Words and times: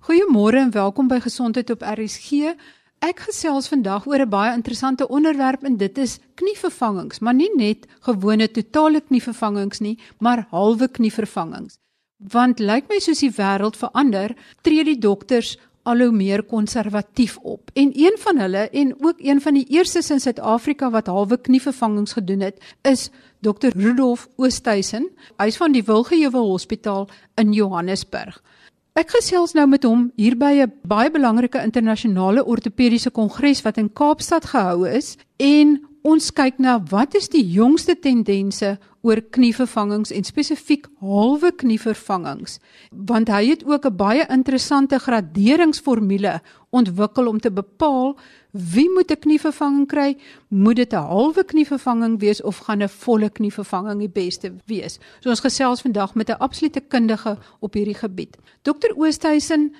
Goeiemôre 0.00 0.56
en 0.56 0.70
welkom 0.72 1.10
by 1.10 1.18
Gesondheid 1.20 1.68
op 1.74 1.82
RSG. 1.84 2.54
Ek 3.04 3.18
gesels 3.26 3.66
vandag 3.68 4.06
oor 4.08 4.22
'n 4.24 4.32
baie 4.32 4.54
interessante 4.56 5.08
onderwerp 5.08 5.62
en 5.62 5.76
dit 5.76 5.98
is 5.98 6.18
knievervangings, 6.40 7.20
maar 7.20 7.34
nie 7.34 7.50
net 7.56 7.84
gewone 8.00 8.48
totale 8.50 9.00
knievervangings 9.00 9.80
nie, 9.80 9.98
maar 10.18 10.46
halwe 10.50 10.88
knievervangings. 10.88 11.76
Want 12.16 12.58
lyk 12.58 12.88
my 12.88 12.98
soos 12.98 13.18
die 13.18 13.30
wêreld 13.30 13.76
verander, 13.76 14.34
tree 14.62 14.84
die 14.84 14.98
dokters 14.98 15.58
al 15.82 15.98
hoe 15.98 16.12
meer 16.12 16.42
konservatief 16.42 17.36
op. 17.42 17.70
En 17.74 17.92
een 17.94 18.16
van 18.18 18.38
hulle 18.38 18.68
en 18.70 18.94
ook 19.04 19.18
een 19.18 19.40
van 19.40 19.54
die 19.54 19.66
eerstes 19.68 20.10
in 20.10 20.20
Suid-Afrika 20.20 20.90
wat 20.90 21.06
halwe 21.06 21.36
knievervangings 21.36 22.12
gedoen 22.12 22.40
het, 22.40 22.56
is 22.82 23.10
Dr. 23.40 23.68
Rudolf 23.76 24.28
Oosthuizen. 24.36 25.10
Hy's 25.36 25.56
van 25.56 25.72
die 25.72 25.84
Wilgeheuwel 25.84 26.46
Hospitaal 26.46 27.08
in 27.34 27.52
Johannesburg. 27.52 28.42
Ek 28.98 29.12
gesels 29.14 29.52
nou 29.54 29.68
met 29.70 29.84
hom 29.86 30.08
hier 30.18 30.34
by 30.34 30.66
'n 30.66 30.72
baie 30.82 31.10
belangrike 31.10 31.62
internasionale 31.62 32.44
ortopediese 32.44 33.10
kongres 33.10 33.62
wat 33.62 33.78
in 33.78 33.92
Kaapstad 33.92 34.44
gehou 34.44 34.88
is 34.88 35.16
en 35.38 35.78
ons 36.02 36.30
kyk 36.32 36.58
na 36.58 36.78
wat 36.90 37.14
is 37.14 37.28
die 37.28 37.44
jongste 37.44 37.94
tendense 37.98 38.78
oor 39.04 39.20
knievervangings 39.32 40.12
en 40.12 40.24
spesifiek 40.24 40.86
halwe 41.00 41.50
knievervangings 41.60 42.58
want 42.90 43.28
hy 43.28 43.42
het 43.50 43.64
ook 43.64 43.86
'n 43.86 43.96
baie 43.96 44.24
interessante 44.28 44.98
graderingsformule 44.98 46.40
ontwikkel 46.70 47.28
om 47.28 47.40
te 47.40 47.50
bepaal 47.50 48.16
wie 48.52 48.88
moet 48.90 49.10
'n 49.10 49.20
knievervanging 49.20 49.86
kry. 49.86 50.16
Moet 50.48 50.76
dit 50.76 50.92
'n 50.92 50.96
halwe 50.96 51.44
knievervanging 51.44 52.20
wees 52.20 52.42
of 52.42 52.58
gaan 52.58 52.82
'n 52.82 52.88
volle 52.88 53.30
knievervanging 53.30 53.98
die 53.98 54.08
beste 54.08 54.52
wees? 54.66 54.98
So 55.20 55.30
ons 55.30 55.40
gesels 55.40 55.80
vandag 55.80 56.14
met 56.14 56.30
'n 56.30 56.38
absolute 56.38 56.80
kundige 56.80 57.38
op 57.60 57.74
hierdie 57.74 57.94
gebied. 57.94 58.36
Dokter 58.62 58.96
Oosthuizen 58.96 59.74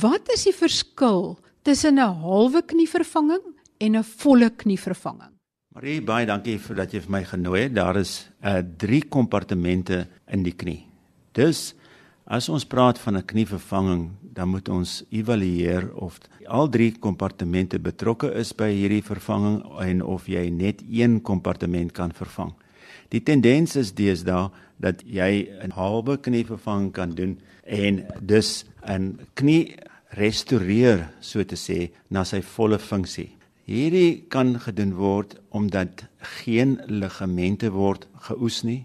wat 0.00 0.32
is 0.32 0.44
die 0.44 0.54
verskil 0.54 1.38
tussen 1.62 1.94
'n 1.94 2.20
halwe 2.22 2.62
knievervanging 2.62 3.42
en 3.78 3.96
'n 3.96 4.04
volle 4.04 4.50
knievervanging 4.50 5.33
Marie, 5.74 5.98
baie 5.98 6.22
dankie 6.22 6.52
vir 6.62 6.76
dat 6.78 6.92
jy 6.94 7.00
vir 7.02 7.10
my 7.10 7.20
genooi 7.26 7.64
het. 7.64 7.72
Daar 7.74 7.96
is 7.98 8.28
uh 8.46 8.60
drie 8.62 9.00
kompartemente 9.10 10.04
in 10.30 10.44
die 10.46 10.52
knie. 10.54 10.84
Dus 11.34 11.72
as 12.30 12.46
ons 12.46 12.62
praat 12.62 13.00
van 13.02 13.16
'n 13.18 13.26
knievervanging, 13.26 14.10
dan 14.22 14.48
moet 14.48 14.68
ons 14.68 15.02
evalueer 15.10 15.90
of 15.94 16.20
al 16.46 16.68
drie 16.68 16.92
kompartemente 16.92 17.80
betrokke 17.80 18.30
is 18.38 18.54
by 18.54 18.70
hierdie 18.70 19.02
vervanging 19.02 19.66
en 19.80 20.02
of 20.02 20.28
jy 20.28 20.48
net 20.48 20.80
een 20.88 21.20
kompartement 21.20 21.92
kan 21.92 22.12
vervang. 22.12 22.54
Die 23.10 23.22
tendens 23.22 23.74
is 23.76 23.94
deesdae 23.94 24.50
dat 24.78 25.02
jy 25.02 25.48
'n 25.58 25.74
halwe 25.74 26.16
knievervanging 26.18 26.92
kan 26.92 27.10
doen 27.10 27.40
en 27.66 28.06
dus 28.20 28.64
'n 28.86 29.18
knie 29.34 29.74
restoreer 30.10 31.10
so 31.20 31.42
te 31.42 31.56
sê 31.56 31.90
na 32.08 32.22
sy 32.22 32.40
volle 32.42 32.78
funksie. 32.78 33.34
Hierdie 33.64 34.26
kan 34.28 34.58
gedoen 34.60 34.92
word 34.98 35.38
omdat 35.56 36.04
geen 36.44 36.76
ligamente 36.84 37.70
word 37.72 38.04
geoes 38.26 38.58
nie 38.60 38.82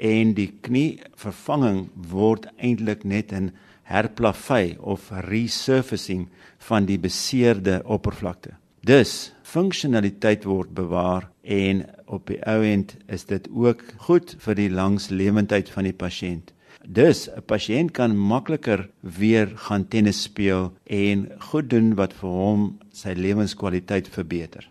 en 0.00 0.32
die 0.32 0.48
knievervanging 0.64 1.82
word 2.08 2.48
eintlik 2.56 3.04
net 3.04 3.32
'n 3.32 3.52
herplavei 3.84 4.78
of 4.80 5.10
resurfacing 5.28 6.28
van 6.58 6.86
die 6.86 6.98
beseerde 6.98 7.82
oppervlakte. 7.84 8.56
Dus 8.80 9.34
funksionaliteit 9.42 10.44
word 10.44 10.72
bewaar 10.74 11.28
en 11.42 11.84
op 12.06 12.26
die 12.26 12.40
ou 12.46 12.64
end 12.64 12.96
is 13.08 13.24
dit 13.24 13.48
ook 13.52 13.84
goed 14.08 14.34
vir 14.38 14.54
die 14.54 14.70
langslewendheid 14.70 15.68
van 15.70 15.84
die 15.84 15.92
pasiënt. 15.92 16.52
Dus 16.86 17.28
'n 17.28 17.42
pasiënt 17.46 17.90
kan 17.90 18.16
makliker 18.16 18.90
weer 19.00 19.52
gaan 19.54 19.88
tennis 19.88 20.22
speel 20.22 20.72
en 20.84 21.30
goed 21.38 21.70
doen 21.70 21.94
wat 21.94 22.12
vir 22.12 22.28
hom 22.28 22.78
sy 22.92 23.12
lewenskwaliteit 23.16 24.08
verbeter. 24.08 24.68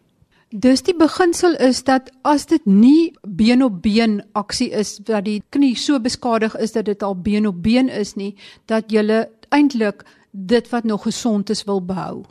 Dus 0.50 0.82
die 0.84 0.96
beginsel 0.96 1.56
is 1.56 1.84
dat 1.84 2.12
as 2.22 2.46
dit 2.46 2.66
nie 2.66 3.14
been 3.24 3.64
op 3.64 3.82
been 3.82 4.24
aksie 4.32 4.70
is 4.70 4.98
dat 4.98 5.26
die 5.26 5.44
knie 5.50 5.78
so 5.80 6.00
beskadig 6.00 6.58
is 6.60 6.72
dat 6.72 6.86
dit 6.86 7.04
al 7.04 7.16
been 7.16 7.48
op 7.48 7.64
been 7.64 7.90
is 7.90 8.16
nie, 8.16 8.36
dat 8.66 8.92
jy 8.92 9.28
eintlik 9.50 10.04
dit 10.32 10.70
wat 10.70 10.84
nog 10.84 11.04
gesond 11.04 11.50
is 11.50 11.64
wil 11.64 11.80
behou. 11.82 12.26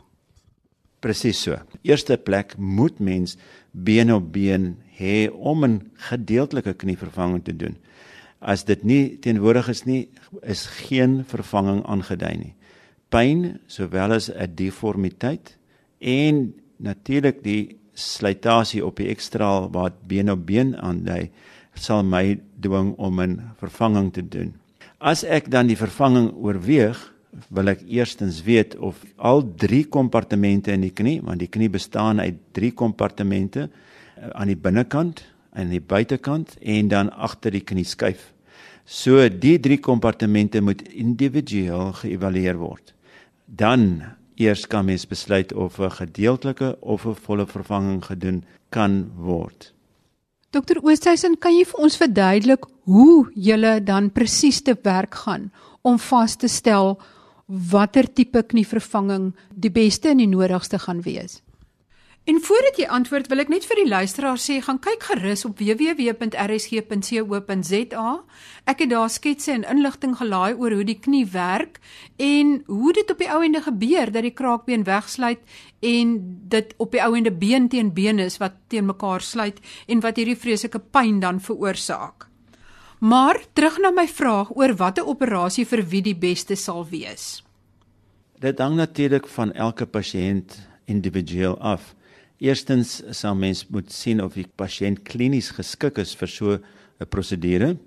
Presies 0.99 1.41
so. 1.41 1.57
Eerste 1.81 2.17
plek 2.17 2.53
moet 2.57 2.99
mens 2.99 3.37
been 3.71 4.13
op 4.13 4.31
been 4.33 4.77
hê 4.99 5.29
om 5.33 5.65
'n 5.65 5.91
gedeeltelike 5.95 6.73
knievervanging 6.73 7.43
te 7.43 7.55
doen. 7.55 7.77
As 8.41 8.65
dit 8.65 8.83
nie 8.83 9.17
teenwoordig 9.21 9.69
is 9.69 9.83
nie, 9.85 10.07
is 10.41 10.65
geen 10.87 11.21
vervanging 11.29 11.83
aangedui 11.85 12.33
nie. 12.37 12.53
Pyn 13.13 13.59
sowel 13.67 14.13
as 14.17 14.29
'n 14.29 14.55
deformiteit 14.55 15.57
en 15.99 16.53
natuurlik 16.77 17.43
die 17.43 17.77
slytasie 17.93 18.85
op 18.85 18.97
die 18.97 19.09
ekstraal 19.11 19.69
wat 19.71 20.07
been 20.07 20.31
op 20.31 20.45
been 20.45 20.75
aandui, 20.75 21.29
sal 21.73 22.03
my 22.03 22.39
dwing 22.59 22.95
om 22.97 23.19
'n 23.19 23.41
vervanging 23.57 24.13
te 24.13 24.27
doen. 24.27 24.53
As 24.99 25.23
ek 25.23 25.49
dan 25.51 25.67
die 25.67 25.77
vervanging 25.77 26.31
oorweeg, 26.33 27.13
wil 27.49 27.67
ek 27.67 27.81
eerstens 27.87 28.43
weet 28.43 28.75
of 28.77 29.03
al 29.17 29.43
drie 29.55 29.85
kompartemente 29.87 30.71
in 30.71 30.81
die 30.81 30.93
knie, 30.93 31.21
want 31.21 31.39
die 31.39 31.47
knie 31.47 31.69
bestaan 31.69 32.19
uit 32.19 32.35
drie 32.51 32.71
kompartemente 32.71 33.69
eh, 33.69 34.29
aan 34.29 34.47
die 34.47 34.57
binnekant, 34.57 35.23
aan 35.53 35.69
die 35.69 35.81
buitekant 35.81 36.57
en 36.61 36.87
dan 36.87 37.11
agter 37.11 37.51
die 37.51 37.63
knieskyf. 37.63 38.30
So 38.91 39.23
die 39.31 39.55
drie 39.63 39.79
kompartemente 39.79 40.59
moet 40.59 40.81
individueel 40.91 41.93
geëvalueer 41.95 42.57
word. 42.59 42.91
Dan 43.45 44.01
eers 44.35 44.65
kan 44.67 44.83
mens 44.85 45.05
besluit 45.07 45.53
of 45.53 45.79
'n 45.79 45.91
gedeeltelike 45.91 46.75
of 46.81 47.05
'n 47.05 47.15
volle 47.15 47.45
vervanging 47.47 48.03
gedoen 48.05 48.43
kan 48.69 49.11
word. 49.15 49.73
Dokter 50.49 50.83
Oosthuizen, 50.83 51.37
kan 51.39 51.53
jy 51.55 51.65
vir 51.65 51.79
ons 51.79 51.97
verduidelik 51.97 52.65
hoe 52.83 53.31
jy 53.35 53.79
dan 53.79 54.11
presies 54.11 54.61
te 54.61 54.75
werk 54.83 55.15
gaan 55.15 55.51
om 55.81 55.97
vas 55.99 56.35
te 56.35 56.47
stel 56.47 56.99
watter 57.47 58.13
tipe 58.13 58.43
knievervanging 58.43 59.33
die 59.55 59.71
beste 59.71 60.09
en 60.09 60.17
die 60.17 60.27
nodigste 60.27 60.79
gaan 60.79 61.01
wees? 61.01 61.41
En 62.31 62.37
voordat 62.41 62.77
jy 62.79 62.85
antwoord, 62.87 63.27
wil 63.27 63.43
ek 63.43 63.49
net 63.51 63.65
vir 63.67 63.75
die 63.81 63.89
luisteraar 63.91 64.37
sê, 64.39 64.61
gaan 64.63 64.77
kyk 64.79 65.03
gerus 65.09 65.41
op 65.43 65.59
www.rsg.co.za. 65.59 66.23
Ek 68.71 68.79
het 68.85 68.91
daar 68.93 69.11
sketse 69.11 69.51
en 69.51 69.67
inligting 69.67 70.15
gelaai 70.15 70.53
oor 70.55 70.71
hoe 70.77 70.85
die 70.87 70.95
knie 70.95 71.27
werk 71.33 71.81
en 72.15 72.63
hoe 72.69 72.93
dit 72.95 73.11
op 73.11 73.19
die 73.19 73.27
ou 73.33 73.43
ende 73.43 73.61
gebeur 73.65 74.07
dat 74.15 74.23
die 74.23 74.31
kraakbeen 74.37 74.87
wegsluit 74.87 75.41
en 75.91 76.07
dit 76.55 76.71
op 76.79 76.95
die 76.95 77.03
ou 77.03 77.11
ende 77.19 77.35
been 77.35 77.67
teen 77.67 77.91
been 77.99 78.19
is 78.23 78.39
wat 78.39 78.53
teen 78.71 78.87
mekaar 78.87 79.19
sluit 79.19 79.59
en 79.91 79.99
wat 79.99 80.15
hierdie 80.15 80.39
vreeslike 80.39 80.79
pyn 80.95 81.19
dan 81.19 81.43
veroorsaak. 81.43 82.31
Maar 83.03 83.43
terug 83.57 83.75
na 83.83 83.91
my 83.91 84.07
vraag 84.07 84.55
oor 84.55 84.71
watter 84.79 85.03
operasie 85.03 85.67
vir 85.67 85.83
wie 85.83 86.03
die 86.13 86.15
beste 86.15 86.55
sal 86.55 86.87
wees. 86.87 87.43
Dit 88.39 88.59
hang 88.63 88.79
natuurlik 88.79 89.27
van 89.27 89.51
elke 89.51 89.83
pasiënt 89.85 90.71
individueel 90.87 91.59
af. 91.59 91.91
Eerstens 92.41 93.03
sal 93.13 93.35
mens 93.37 93.67
moet 93.69 93.91
sien 93.93 94.21
of 94.23 94.33
die 94.33 94.47
pasiënt 94.57 95.03
klinies 95.05 95.51
geskik 95.53 95.99
is 96.01 96.15
vir 96.17 96.27
so 96.27 96.57
'n 96.57 97.05
prosedure. 97.05 97.77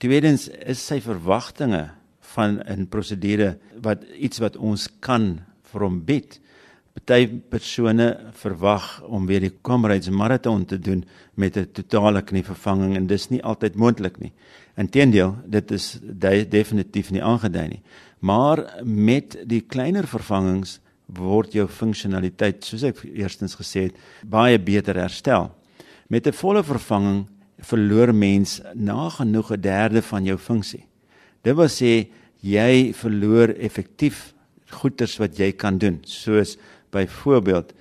Tweedens 0.00 0.48
is 0.48 0.80
sy 0.80 1.00
verwagtinge 1.00 1.90
van 2.34 2.62
'n 2.64 2.86
prosedure 2.86 3.58
wat 3.82 4.04
iets 4.16 4.40
wat 4.40 4.56
ons 4.56 4.88
kan 5.00 5.40
vir 5.62 5.80
hom 5.80 6.00
bied. 6.04 6.40
Party 6.94 7.26
persone 7.26 8.32
verwag 8.32 9.02
om 9.02 9.26
weer 9.26 9.40
die 9.40 9.52
Comrades 9.62 10.08
marathon 10.08 10.64
te 10.64 10.78
doen 10.78 11.04
met 11.34 11.56
'n 11.56 11.68
totale 11.72 12.22
knievervanging 12.22 12.96
en 12.96 13.06
dis 13.06 13.28
nie 13.30 13.42
altyd 13.42 13.74
moontlik 13.74 14.18
nie. 14.18 14.32
Inteendeel, 14.76 15.36
dit 15.46 15.70
is 15.70 15.98
definitief 16.48 17.10
nie 17.10 17.22
aangedui 17.22 17.68
nie. 17.68 17.82
Maar 18.20 18.80
met 18.84 19.36
die 19.44 19.60
kleiner 19.60 20.06
vervangings 20.06 20.80
word 21.06 21.52
jou 21.52 21.66
funksionaliteit 21.68 22.64
soos 22.64 22.82
ek 22.82 23.04
eerstens 23.04 23.56
gesê 23.58 23.88
het 23.88 23.96
baie 24.24 24.58
beter 24.58 24.96
herstel. 24.96 25.50
Met 26.08 26.26
'n 26.26 26.32
volle 26.32 26.62
vervanging 26.62 27.26
verloor 27.58 28.14
mens 28.14 28.60
nagenoeg 28.74 29.52
'n 29.52 29.60
derde 29.60 30.02
van 30.02 30.24
jou 30.24 30.38
funksie. 30.38 30.86
Dit 31.42 31.56
wil 31.56 31.68
sê 31.68 32.08
jy 32.40 32.92
verloor 32.92 33.48
effektief 33.48 34.34
goeders 34.70 35.18
wat 35.18 35.38
jy 35.38 35.52
kan 35.52 35.78
doen, 35.78 36.00
soos 36.04 36.56
byvoorbeeld 36.90 37.72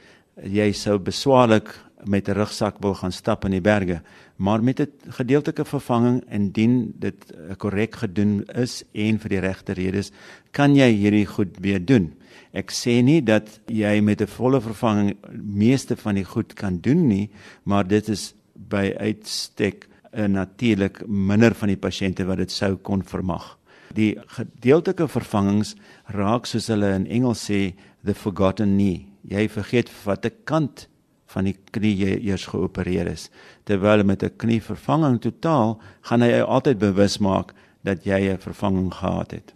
jy 0.44 0.72
sou 0.72 0.98
beswaarlik 1.00 1.70
met 2.06 2.28
'n 2.28 2.34
rugsak 2.34 2.80
wil 2.80 2.94
gaan 2.94 3.12
stap 3.12 3.46
in 3.46 3.52
die 3.52 3.62
berge, 3.62 4.02
maar 4.36 4.64
met 4.64 4.80
'n 4.80 4.92
gedeeltelike 5.10 5.66
vervanging 5.66 6.24
indien 6.30 6.94
dit 7.00 7.16
korrek 7.58 7.96
gedoen 7.96 8.44
is 8.56 8.84
en 8.94 9.20
vir 9.20 9.30
die 9.30 9.40
regte 9.40 9.74
redes, 9.74 10.12
kan 10.52 10.76
jy 10.76 10.92
hierdie 10.92 11.26
goed 11.26 11.58
weer 11.60 11.86
doen. 11.86 12.14
Ek 12.54 12.70
sê 12.70 13.02
nie 13.02 13.22
dat 13.26 13.50
jy 13.68 14.00
met 14.02 14.22
'n 14.22 14.28
volle 14.28 14.62
vervanging 14.62 15.18
meeste 15.34 15.96
van 15.96 16.16
die 16.16 16.24
goed 16.26 16.54
kan 16.54 16.78
doen 16.78 17.08
nie, 17.08 17.30
maar 17.64 17.88
dit 17.88 18.10
is 18.10 18.36
by 18.54 18.94
uitstek 19.00 19.88
'n 20.14 20.32
natuurlik 20.32 21.08
minder 21.08 21.56
van 21.56 21.68
die 21.68 21.78
pasiënte 21.78 22.26
wat 22.26 22.38
dit 22.38 22.52
sou 22.52 22.76
kon 22.76 23.04
vermag. 23.04 23.58
Die 23.94 24.18
gedeeltelike 24.28 25.08
vervangings 25.08 25.76
raak 26.06 26.46
soos 26.46 26.68
hulle 26.68 26.94
in 26.96 27.08
Engels 27.08 27.50
sê 27.50 27.74
the 28.06 28.14
forgotten 28.14 28.78
knee. 28.78 29.08
Jy 29.28 29.50
vergeet 29.50 29.90
watter 30.06 30.32
kant 30.44 30.88
van 31.26 31.46
die 31.46 31.58
knie 31.72 31.96
jy 31.98 32.20
eers 32.30 32.46
geopereer 32.46 33.08
is. 33.08 33.30
Terwyl 33.66 34.04
met 34.04 34.24
'n 34.24 34.38
knievervanging 34.38 35.22
totaal 35.22 35.82
gaan 36.02 36.22
hy 36.22 36.42
altyd 36.42 36.78
bewus 36.78 37.18
maak 37.18 37.54
dat 37.84 38.04
jy 38.06 38.30
'n 38.30 38.38
vervanging 38.38 38.94
gehad 38.94 39.32
het. 39.32 39.54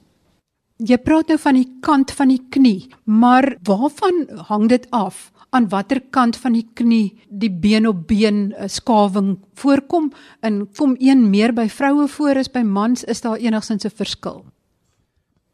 Jy 0.78 0.98
praat 1.02 1.32
nou 1.32 1.40
van 1.42 1.58
die 1.58 1.70
kant 1.82 2.12
van 2.14 2.30
die 2.30 2.42
knie, 2.54 2.90
maar 3.10 3.56
waarvan 3.66 4.28
hang 4.46 4.68
dit 4.70 4.84
af 4.94 5.32
aan 5.50 5.66
watter 5.72 6.04
kant 6.14 6.38
van 6.38 6.54
die 6.54 6.68
knie 6.78 7.18
die 7.30 7.50
been 7.50 7.88
op 7.90 8.04
been 8.08 8.52
eh, 8.54 8.68
skawing 8.70 9.40
voorkom 9.58 10.12
en 10.46 10.68
kom 10.78 10.94
een 11.00 11.30
meer 11.32 11.54
by 11.56 11.66
vroue 11.72 12.06
voor 12.08 12.38
as 12.38 12.52
by 12.54 12.62
mans 12.62 13.08
is 13.10 13.22
daar 13.26 13.42
enigsins 13.42 13.86
'n 13.86 13.90
verskil? 13.90 14.46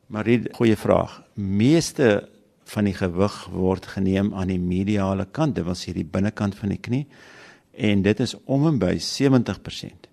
Marie, 0.07 0.43
goeie 0.51 0.75
vraag. 0.75 1.23
Meeste 1.35 2.27
van 2.65 2.83
die 2.83 2.93
gewig 2.93 3.47
word 3.51 3.85
geneem 3.85 4.33
aan 4.33 4.47
die 4.47 4.59
mediale 4.59 5.25
kant, 5.31 5.55
dit 5.55 5.63
wil 5.63 5.75
sê 5.75 5.93
die 5.93 6.05
binnekant 6.05 6.55
van 6.55 6.69
die 6.69 6.81
knie 6.81 7.07
en 7.71 8.01
dit 8.01 8.19
is 8.19 8.35
om 8.45 8.67
en 8.67 8.77
by 8.77 8.97
70%. 8.99 10.09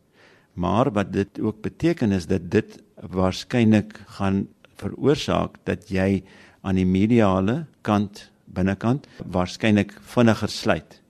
Maar 0.53 0.93
wat 0.93 1.12
dit 1.12 1.41
ook 1.41 1.61
beteken 1.62 2.12
is 2.12 2.27
dat 2.27 2.51
dit 2.51 2.83
waarskynlik 2.95 4.01
gaan 4.07 4.47
veroorsaak 4.81 5.61
dat 5.69 5.88
jy 5.93 6.23
aan 6.62 6.77
die 6.81 6.88
mediale 6.88 7.65
kant 7.87 8.29
binnekant 8.50 9.06
waarskynlik 9.32 9.94
vinniger 10.15 10.50
sluit. 10.50 11.00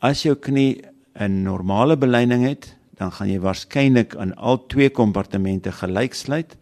As 0.00 0.22
jou 0.22 0.34
knie 0.34 0.82
'n 1.14 1.42
normale 1.42 1.96
beleining 1.96 2.44
het, 2.44 2.76
dan 2.96 3.10
gaan 3.12 3.28
jy 3.28 3.40
waarskynlik 3.40 4.16
aan 4.16 4.34
al 4.36 4.66
twee 4.66 4.90
kompartemente 4.90 5.72
gelyk 5.72 6.14
sluit 6.14 6.56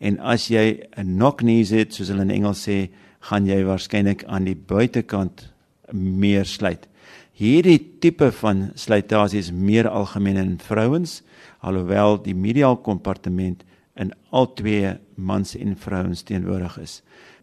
en 0.00 0.18
as 0.20 0.48
jy 0.48 0.82
'n 0.96 1.16
knock 1.16 1.38
knees 1.38 1.70
het 1.70 1.94
soos 1.94 2.08
hulle 2.08 2.22
in 2.22 2.30
Engels 2.30 2.68
sê 2.68 2.90
gaan 3.20 3.46
jy 3.46 3.62
waarskynlik 3.64 4.24
aan 4.24 4.44
die 4.44 4.56
buitekant 4.56 5.52
meer 5.92 6.44
sluit. 6.44 6.88
Hierdie 7.32 7.78
tipe 8.00 8.32
van 8.32 8.70
slytasie 8.74 9.38
is 9.38 9.52
meer 9.52 9.88
algemeen 9.88 10.36
in 10.36 10.58
vrouens, 10.58 11.22
alhoewel 11.60 12.22
die 12.22 12.34
medial 12.34 12.76
kompartement 12.76 13.64
in 13.94 14.12
al 14.30 14.52
twee 14.54 14.96
mans 15.14 15.56
en 15.56 15.76
vrouens 15.76 16.22
teenwoordig 16.22 16.78
is. 16.78 17.02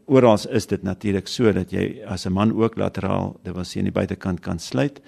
Oral 0.10 0.40
is 0.50 0.66
dit 0.68 0.84
natuurlik 0.84 1.28
so 1.28 1.52
dat 1.54 1.72
jy 1.72 2.02
as 2.06 2.26
'n 2.26 2.34
man 2.34 2.54
ook 2.54 2.78
lateraal, 2.78 3.40
dit 3.44 3.54
wil 3.54 3.64
sê 3.64 3.78
aan 3.78 3.92
die 3.92 4.00
buitekant 4.00 4.40
kan 4.40 4.60
sluit, 4.60 5.02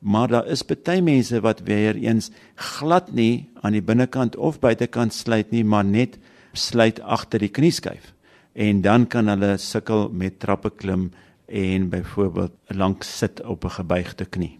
maar 0.00 0.28
daar 0.28 0.46
is 0.46 0.62
baie 0.62 1.02
mense 1.02 1.40
wat 1.40 1.60
weer 1.60 1.96
eens 1.96 2.30
glad 2.54 3.12
nie 3.12 3.48
aan 3.62 3.72
die 3.72 3.82
binnekant 3.82 4.36
of 4.36 4.60
buitekant 4.60 5.12
sluit 5.14 5.50
nie, 5.50 5.64
maar 5.64 5.84
net 5.84 6.18
sluit 6.52 7.00
agter 7.00 7.38
die 7.38 7.48
knieskyf 7.48 8.14
en 8.58 8.80
dan 8.82 9.06
kan 9.06 9.28
hulle 9.28 9.56
sukkel 9.56 10.08
met 10.10 10.38
trappe 10.38 10.70
klim 10.70 11.10
en 11.46 11.88
byvoorbeeld 11.88 12.52
lank 12.74 13.02
sit 13.02 13.42
op 13.44 13.64
'n 13.64 13.70
gebuigde 13.70 14.24
knie. 14.24 14.58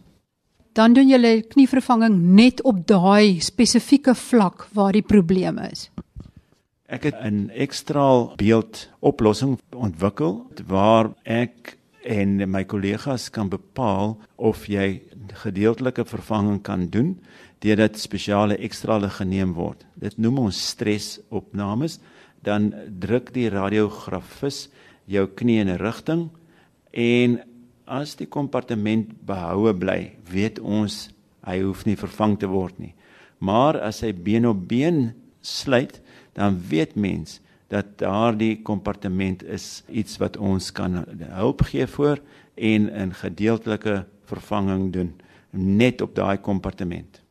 Dan 0.73 0.93
doen 0.93 1.09
julle 1.09 1.43
knievervanging 1.43 2.35
net 2.35 2.63
op 2.63 2.87
daai 2.87 3.41
spesifieke 3.41 4.15
vlak 4.15 4.69
waar 4.73 4.93
die 4.93 5.03
probleem 5.03 5.59
is. 5.59 5.91
Ek 6.89 7.03
het 7.05 7.21
'n 7.21 7.51
ekstraal 7.53 8.33
beeld 8.37 8.89
oplossing 9.01 9.59
ontwikkel 9.77 10.47
waar 10.67 11.13
ek 11.23 11.77
en 12.03 12.51
my 12.51 12.65
kollegas 12.65 13.29
kan 13.31 13.49
bepaal 13.49 14.17
of 14.37 14.67
jy 14.67 15.03
gedeeltelike 15.33 16.05
vervanging 16.05 16.63
kan 16.63 16.89
doen 16.89 17.21
deurdat 17.59 17.99
spesiale 17.99 18.57
ekstrale 18.57 19.11
geneem 19.11 19.53
word. 19.53 19.85
Dit 19.95 20.17
noem 20.17 20.39
ons 20.39 20.69
stresopnames 20.69 21.99
dan 22.43 22.73
druk 22.99 23.35
die 23.35 23.51
radiografis 23.51 24.71
jou 25.05 25.27
knie 25.27 25.61
in 25.61 25.69
'n 25.69 25.77
rigting 25.79 26.31
en 26.93 27.41
as 27.87 28.17
die 28.17 28.27
kompartement 28.27 29.27
behoue 29.27 29.75
bly, 29.75 30.17
weet 30.31 30.59
ons 30.59 31.11
hy 31.45 31.61
hoef 31.61 31.85
nie 31.85 31.97
vervang 31.97 32.39
te 32.39 32.47
word 32.47 32.79
nie. 32.79 32.95
Maar 33.39 33.81
as 33.81 34.01
hy 34.01 34.13
been 34.13 34.47
op 34.47 34.69
been 34.69 35.13
sluit, 35.41 36.01
dan 36.39 36.59
weet 36.69 36.95
mens 36.95 37.41
dat 37.69 37.99
daardie 38.01 38.63
kompartement 38.65 39.43
is 39.45 39.83
iets 39.91 40.17
wat 40.23 40.37
ons 40.37 40.71
kan 40.73 41.03
hulp 41.19 41.67
gee 41.69 41.87
voor 41.87 42.21
en 42.55 42.91
'n 42.91 43.13
gedeeltelike 43.13 44.05
vervanging 44.25 44.93
doen 44.93 45.13
net 45.51 46.01
op 46.01 46.15
daai 46.15 46.39
kompartement. 46.39 47.23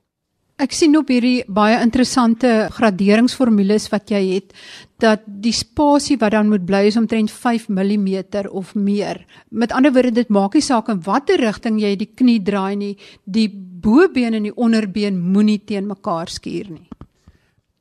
Ek 0.57 0.74
sien 0.74 0.98
op 0.98 1.12
hierdie 1.13 1.44
baie 1.54 1.75
interessante 1.86 2.50
graderingsformules 2.74 3.83
wat 3.94 4.09
jy 4.09 4.21
het 4.31 4.56
dat 4.98 5.21
die 5.25 5.54
spasie 5.54 6.18
wat 6.18 6.33
dan 6.33 6.50
moet 6.50 6.65
bly 6.65 6.88
is 6.89 6.98
omtrent 6.98 7.30
5 7.31 7.68
mm 7.69 8.24
of 8.50 8.74
meer. 8.74 9.21
Met 9.50 9.71
ander 9.71 9.94
woorde 9.94 10.12
dit 10.12 10.30
maak 10.33 10.57
nie 10.57 10.65
saak 10.65 10.89
in 10.89 11.04
watter 11.06 11.38
rigting 11.38 11.77
jy 11.80 11.95
die 11.95 12.09
knie 12.09 12.42
draai 12.42 12.75
nie, 12.75 12.98
die 13.24 13.50
bobeen 13.54 14.33
en 14.33 14.50
die 14.50 14.56
onderbeen 14.56 15.21
moenie 15.21 15.62
teen 15.65 15.86
mekaar 15.86 16.27
skuur 16.27 16.71
nie. 16.71 16.88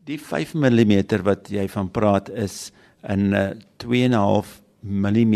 Die 0.07 0.19
5 0.23 0.55
mm 0.55 0.93
wat 1.27 1.49
jy 1.51 1.65
van 1.67 1.89
praat 1.91 2.29
is 2.31 2.71
in 3.03 3.35
'n 3.35 3.63
2.5 3.83 4.61
mm 4.81 5.35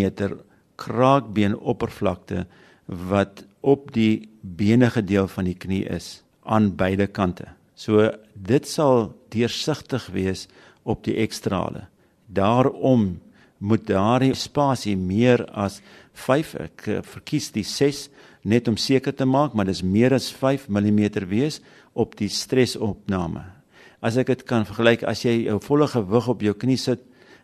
kraakbeen 0.76 1.56
oppervlakte 1.58 2.46
wat 2.86 3.44
op 3.60 3.90
die 3.92 4.28
benige 4.40 5.02
deel 5.02 5.28
van 5.28 5.44
die 5.44 5.58
knie 5.58 5.84
is 5.84 6.22
aan 6.44 6.76
beide 6.76 7.06
kante. 7.06 7.48
So 7.74 8.10
dit 8.34 8.68
sal 8.68 9.12
deursigtig 9.28 10.06
wees 10.06 10.46
op 10.82 11.04
die 11.04 11.16
ekstrale. 11.16 11.88
Daarom 12.26 13.20
moet 13.58 13.86
daardie 13.86 14.34
spasie 14.34 14.96
meer 14.96 15.44
as 15.50 15.82
5 16.12 16.54
ek 16.54 16.86
eh, 16.86 17.02
verkies 17.02 17.50
die 17.50 17.64
6 17.64 18.08
net 18.42 18.68
om 18.68 18.76
seker 18.76 19.12
te 19.12 19.24
maak 19.24 19.52
maar 19.52 19.66
dis 19.66 19.82
meer 19.82 20.14
as 20.14 20.30
5 20.32 20.68
mm 20.68 21.26
wees 21.28 21.60
op 21.92 22.16
die 22.16 22.28
stresopname. 22.28 23.59
As 24.00 24.16
ek 24.16 24.32
dit 24.32 24.42
kan 24.48 24.64
vergelyk 24.64 25.04
as 25.08 25.24
jy 25.26 25.42
jou 25.44 25.58
volle 25.60 25.88
gewig 25.92 26.28
op 26.32 26.42
jou 26.44 26.54
knie 26.56 26.78
sit, 26.80 27.02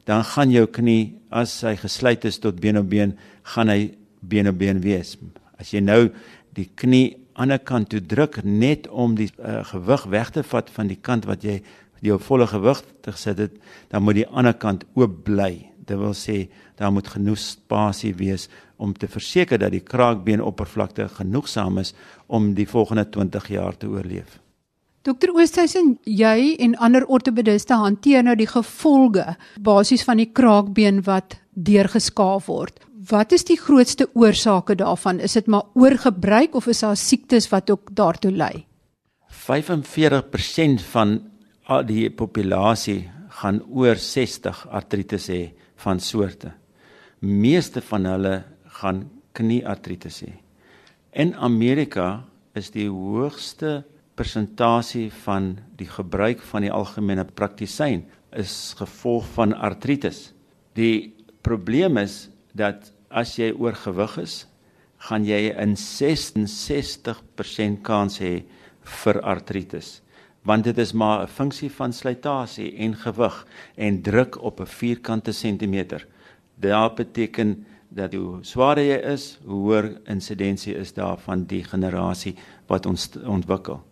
dan 0.09 0.23
gaan 0.25 0.53
jou 0.55 0.65
knie 0.71 1.17
as 1.35 1.59
hy 1.67 1.75
gesluit 1.81 2.25
is 2.29 2.39
tot 2.41 2.61
been 2.63 2.79
op 2.81 2.89
been, 2.89 3.17
gaan 3.55 3.69
hy 3.69 3.97
been 4.23 4.49
op 4.49 4.59
been 4.59 4.81
wees. 4.85 5.17
As 5.61 5.75
jy 5.75 5.83
nou 5.85 6.09
die 6.57 6.69
knie 6.79 7.19
ander 7.37 7.61
kant 7.61 7.91
toe 7.93 8.01
druk 8.01 8.41
net 8.45 8.87
om 8.89 9.17
die 9.19 9.29
uh, 9.37 9.61
gewig 9.69 10.07
weg 10.15 10.33
te 10.33 10.45
vat 10.47 10.71
van 10.73 10.89
die 10.89 10.97
kant 10.97 11.27
wat 11.29 11.45
jy 11.45 11.59
jou 12.05 12.17
volle 12.23 12.47
gewig 12.49 12.81
te 13.05 13.13
gesit 13.13 13.43
het, 13.43 13.59
dan 13.93 14.05
moet 14.07 14.23
die 14.23 14.29
ander 14.29 14.57
kant 14.57 14.87
oop 14.97 15.25
bly. 15.27 15.67
Dit 15.87 16.01
wil 16.01 16.17
sê 16.17 16.47
daar 16.79 16.93
moet 16.95 17.09
genoeg 17.09 17.41
spasie 17.41 18.15
wees 18.17 18.49
om 18.81 18.95
te 18.97 19.09
verseker 19.09 19.61
dat 19.61 19.75
die 19.75 19.85
kraakbeen 19.85 20.45
oppervlakte 20.45 21.09
genoegsaam 21.19 21.81
is 21.85 21.95
om 22.27 22.55
die 22.57 22.69
volgende 22.69 23.07
20 23.11 23.53
jaar 23.53 23.77
te 23.77 23.89
oorleef. 23.93 24.41
Dokter 25.07 25.31
Oosthuizen, 25.31 25.93
jy 26.03 26.57
en 26.65 26.73
ander 26.83 27.05
ortopediste 27.07 27.77
hanteer 27.79 28.25
nou 28.27 28.33
die 28.35 28.49
gevolge 28.51 29.37
basies 29.63 30.03
van 30.03 30.19
die 30.19 30.27
kraakbeen 30.35 30.99
wat 31.07 31.37
deurgeskaaf 31.55 32.49
word. 32.51 32.81
Wat 33.07 33.31
is 33.31 33.47
die 33.47 33.59
grootste 33.61 34.09
oorsake 34.19 34.75
daarvan? 34.75 35.23
Is 35.23 35.39
dit 35.39 35.47
maar 35.47 35.71
oorgebruik 35.79 36.59
of 36.59 36.67
is 36.67 36.83
daar 36.83 36.99
siektes 36.99 37.47
wat 37.55 37.71
ook 37.71 37.95
daartoe 37.95 38.35
lei? 38.35 38.67
45% 39.47 40.83
van 40.91 41.21
die 41.87 42.11
populasie 42.11 43.05
gaan 43.45 43.63
oor 43.71 43.95
60 43.95 44.67
artritis 44.75 45.31
hê 45.31 45.43
van 45.87 46.03
soorte. 46.03 46.51
Meeste 47.23 47.79
van 47.79 48.11
hulle 48.11 48.41
gaan 48.83 49.05
knieartritis 49.39 50.25
hê. 50.27 50.33
In 51.15 51.37
Amerika 51.39 52.25
is 52.59 52.75
die 52.75 52.91
hoogste 52.91 53.85
persentasie 54.17 55.13
van 55.25 55.59
die 55.77 55.89
gebruik 55.89 56.41
van 56.51 56.63
die 56.65 56.73
algemene 56.73 57.25
praktisyn 57.25 58.05
is 58.37 58.75
gevolg 58.79 59.25
van 59.37 59.55
artritis. 59.55 60.33
Die 60.77 61.15
probleem 61.45 61.97
is 62.01 62.29
dat 62.57 62.93
as 63.09 63.37
jy 63.39 63.53
oorgewig 63.53 64.19
is, 64.23 64.47
gaan 65.09 65.25
jy 65.25 65.53
'n 65.53 65.77
66% 65.77 67.83
kans 67.83 68.19
hê 68.21 68.43
vir 68.83 69.21
artritis. 69.21 70.03
Want 70.43 70.65
dit 70.65 70.79
is 70.79 70.93
maar 70.93 71.23
'n 71.23 71.29
funksie 71.29 71.71
van 71.71 71.93
slytasie 71.93 72.77
en 72.77 72.95
gewig 72.95 73.47
en 73.77 74.03
druk 74.03 74.43
op 74.43 74.61
'n 74.61 74.67
vierkante 74.67 75.33
sentimeter. 75.33 76.07
Dit 76.59 76.95
beteken 76.95 77.67
dat 77.89 78.15
hoe 78.15 78.39
swaarder 78.43 78.85
jy 78.85 79.13
is, 79.13 79.39
hoe 79.45 79.61
hoër 79.61 80.01
insidensie 80.05 80.75
is 80.75 80.93
daar 80.93 81.19
van 81.19 81.45
die 81.45 81.65
generasie 81.65 82.35
wat 82.67 82.87
ons 82.87 83.11
ontwikkel. 83.25 83.83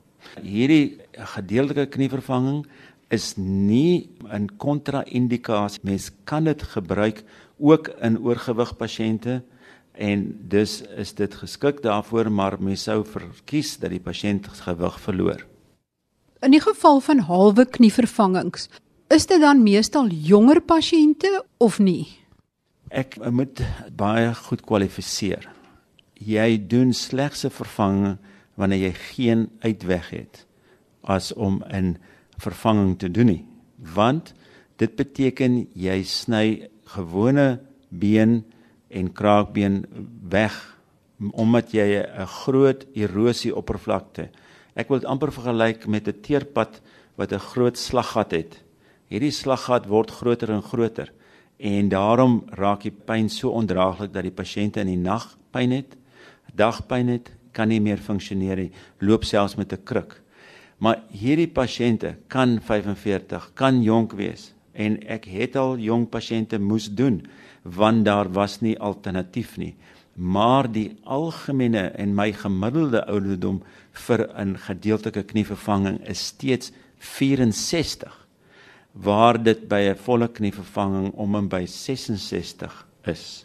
Hierdie 0.43 1.01
gedeeltelike 1.13 1.87
knievervanging 1.95 2.65
is 3.11 3.37
nie 3.37 4.11
'n 4.33 4.49
kontra-indikasie. 4.57 5.81
Mens 5.83 6.11
kan 6.25 6.45
dit 6.45 6.63
gebruik 6.63 7.25
ook 7.59 7.89
in 8.01 8.19
oorgewig 8.19 8.77
pasiënte 8.77 9.43
en 9.93 10.35
dus 10.49 10.83
is 10.97 11.15
dit 11.15 11.35
geskik 11.35 11.83
daarvoor 11.83 12.31
maar 12.33 12.57
mens 12.59 12.83
sou 12.83 13.05
verkies 13.05 13.79
dat 13.79 13.91
die 13.91 14.01
pasiënt 14.01 14.49
gewig 14.49 15.01
verloor. 15.01 15.47
In 16.43 16.51
die 16.51 16.61
geval 16.61 17.01
van 17.01 17.19
halwe 17.19 17.65
knievervangings, 17.65 18.69
is 19.09 19.27
dit 19.27 19.41
dan 19.41 19.63
meestal 19.63 20.09
jonger 20.09 20.61
pasiënte 20.61 21.45
of 21.59 21.79
nie? 21.79 22.09
Ek 22.91 23.17
moet 23.31 23.63
baie 23.97 24.35
goed 24.35 24.61
kwalifiseer. 24.61 25.49
Jy 26.15 26.67
doen 26.69 26.93
slegs 26.93 27.45
'n 27.45 27.51
vervanging 27.51 28.19
wanneer 28.55 28.79
jy 28.79 28.93
geen 28.93 29.49
uitweg 29.61 30.11
het 30.11 30.47
as 31.03 31.33
om 31.33 31.63
'n 31.69 31.99
vervanging 32.39 32.99
te 32.99 33.11
doen 33.11 33.27
nie. 33.27 33.45
Want 33.95 34.35
dit 34.77 34.97
beteken 34.97 35.69
jy 35.75 36.03
sny 36.03 36.69
gewone 36.85 37.61
been 37.89 38.45
en 38.89 39.13
kraakbeen 39.13 39.85
weg 40.29 40.79
omdat 41.33 41.73
jy 41.73 42.03
'n 42.03 42.27
groot 42.27 42.87
erosie 42.93 43.55
oppervlakte. 43.55 44.31
Ek 44.75 44.89
wil 44.89 44.99
dit 44.99 45.09
amper 45.09 45.33
vergelyk 45.33 45.87
met 45.87 46.09
'n 46.09 46.21
teerpad 46.21 46.81
wat 47.17 47.33
'n 47.33 47.39
groot 47.39 47.79
slaggat 47.79 48.31
het. 48.31 48.65
Hierdie 49.09 49.31
slaggat 49.31 49.87
word 49.87 50.11
groter 50.11 50.51
en 50.51 50.63
groter 50.63 51.13
en 51.57 51.89
daarom 51.89 52.43
raak 52.51 52.83
die 52.83 52.91
pyn 52.91 53.29
so 53.29 53.51
ondraaglik 53.51 54.13
dat 54.13 54.23
die 54.23 54.35
pasiënte 54.35 54.81
in 54.81 54.87
die 54.87 54.97
nag 54.97 55.39
pyn 55.51 55.71
het, 55.71 55.97
dagpyn 56.55 57.09
het, 57.09 57.31
kan 57.55 57.71
nie 57.71 57.81
meer 57.81 58.03
funksioneer 58.03 58.57
nie, 58.57 58.73
loop 59.01 59.25
selfs 59.25 59.57
met 59.57 59.73
'n 59.73 59.85
kruk. 59.85 60.21
Maar 60.79 61.03
hierdie 61.09 61.49
pasiënte 61.49 62.17
kan 62.29 62.61
45, 62.61 63.55
kan 63.55 63.83
jonk 63.83 64.13
wees 64.13 64.53
en 64.75 64.99
ek 65.07 65.25
het 65.25 65.57
al 65.57 65.79
jong 65.79 66.09
pasiënte 66.11 66.59
moes 66.59 66.89
doen 66.91 67.23
want 67.63 68.05
daar 68.05 68.29
was 68.33 68.61
nie 68.61 68.79
alternatief 68.79 69.57
nie 69.57 69.75
maar 70.15 70.69
die 70.71 70.95
algemene 71.03 71.89
en 71.99 72.15
my 72.15 72.31
gemiddelde 72.33 73.03
ouderdom 73.11 73.63
vir 74.07 74.29
'n 74.39 74.57
gedeeltelike 74.57 75.23
knievervanging 75.23 76.01
is 76.07 76.27
steeds 76.27 76.73
64 76.99 78.27
waar 78.93 79.43
dit 79.43 79.69
by 79.69 79.91
'n 79.91 79.97
volle 79.97 80.29
knievervanging 80.29 81.13
om 81.15 81.35
en 81.35 81.49
by 81.49 81.67
66 81.67 82.87
is. 83.05 83.44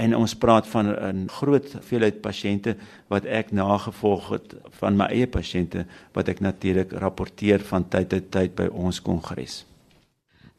En 0.00 0.16
ons 0.16 0.34
praat 0.34 0.66
van 0.72 0.86
'n 0.88 1.28
groot 1.28 1.76
veelheid 1.80 2.20
pasiënte 2.20 2.76
wat 3.08 3.24
ek 3.24 3.52
nagevolg 3.52 4.28
het 4.28 4.54
van 4.80 4.96
my 4.96 5.06
eie 5.12 5.26
pasiënte 5.26 5.84
wat 6.12 6.28
ek 6.28 6.40
natuurlik 6.40 6.92
rapporteer 6.92 7.60
van 7.60 7.88
tyd 7.88 8.08
tot 8.08 8.30
tyd 8.30 8.54
by 8.54 8.68
ons 8.72 9.02
kongres. 9.02 9.64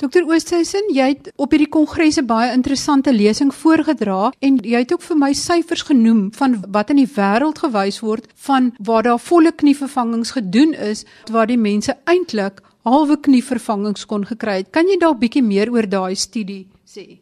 Dokter 0.02 0.26
Oosthuizen, 0.26 0.88
jy 0.94 1.08
het 1.08 1.32
op 1.38 1.52
hierdie 1.54 1.70
kongres 1.70 2.18
'n 2.18 2.26
baie 2.26 2.54
interessante 2.54 3.14
lesing 3.14 3.54
voorgedra 3.54 4.32
en 4.40 4.58
jy 4.58 4.80
het 4.80 4.94
ook 4.94 5.02
vir 5.02 5.18
my 5.18 5.34
syfers 5.34 5.82
genoem 5.82 6.34
van 6.34 6.64
wat 6.72 6.90
in 6.90 6.96
die 6.96 7.12
wêreld 7.16 7.60
gewys 7.60 8.00
word 8.00 8.28
van 8.36 8.74
waar 8.80 9.04
daar 9.04 9.20
volle 9.20 9.52
knievervangings 9.52 10.32
gedoen 10.32 10.74
is 10.74 11.06
waar 11.32 11.48
die 11.48 11.58
mense 11.58 11.98
eintlik 12.06 12.62
halwe 12.84 13.20
knievervangings 13.20 14.06
kon 14.06 14.26
gekry 14.26 14.56
het. 14.58 14.72
Kan 14.72 14.88
jy 14.88 14.98
dalk 14.98 15.20
bietjie 15.20 15.44
meer 15.44 15.72
oor 15.72 15.90
daai 15.90 16.16
studie 16.16 16.68
sê? 16.86 17.20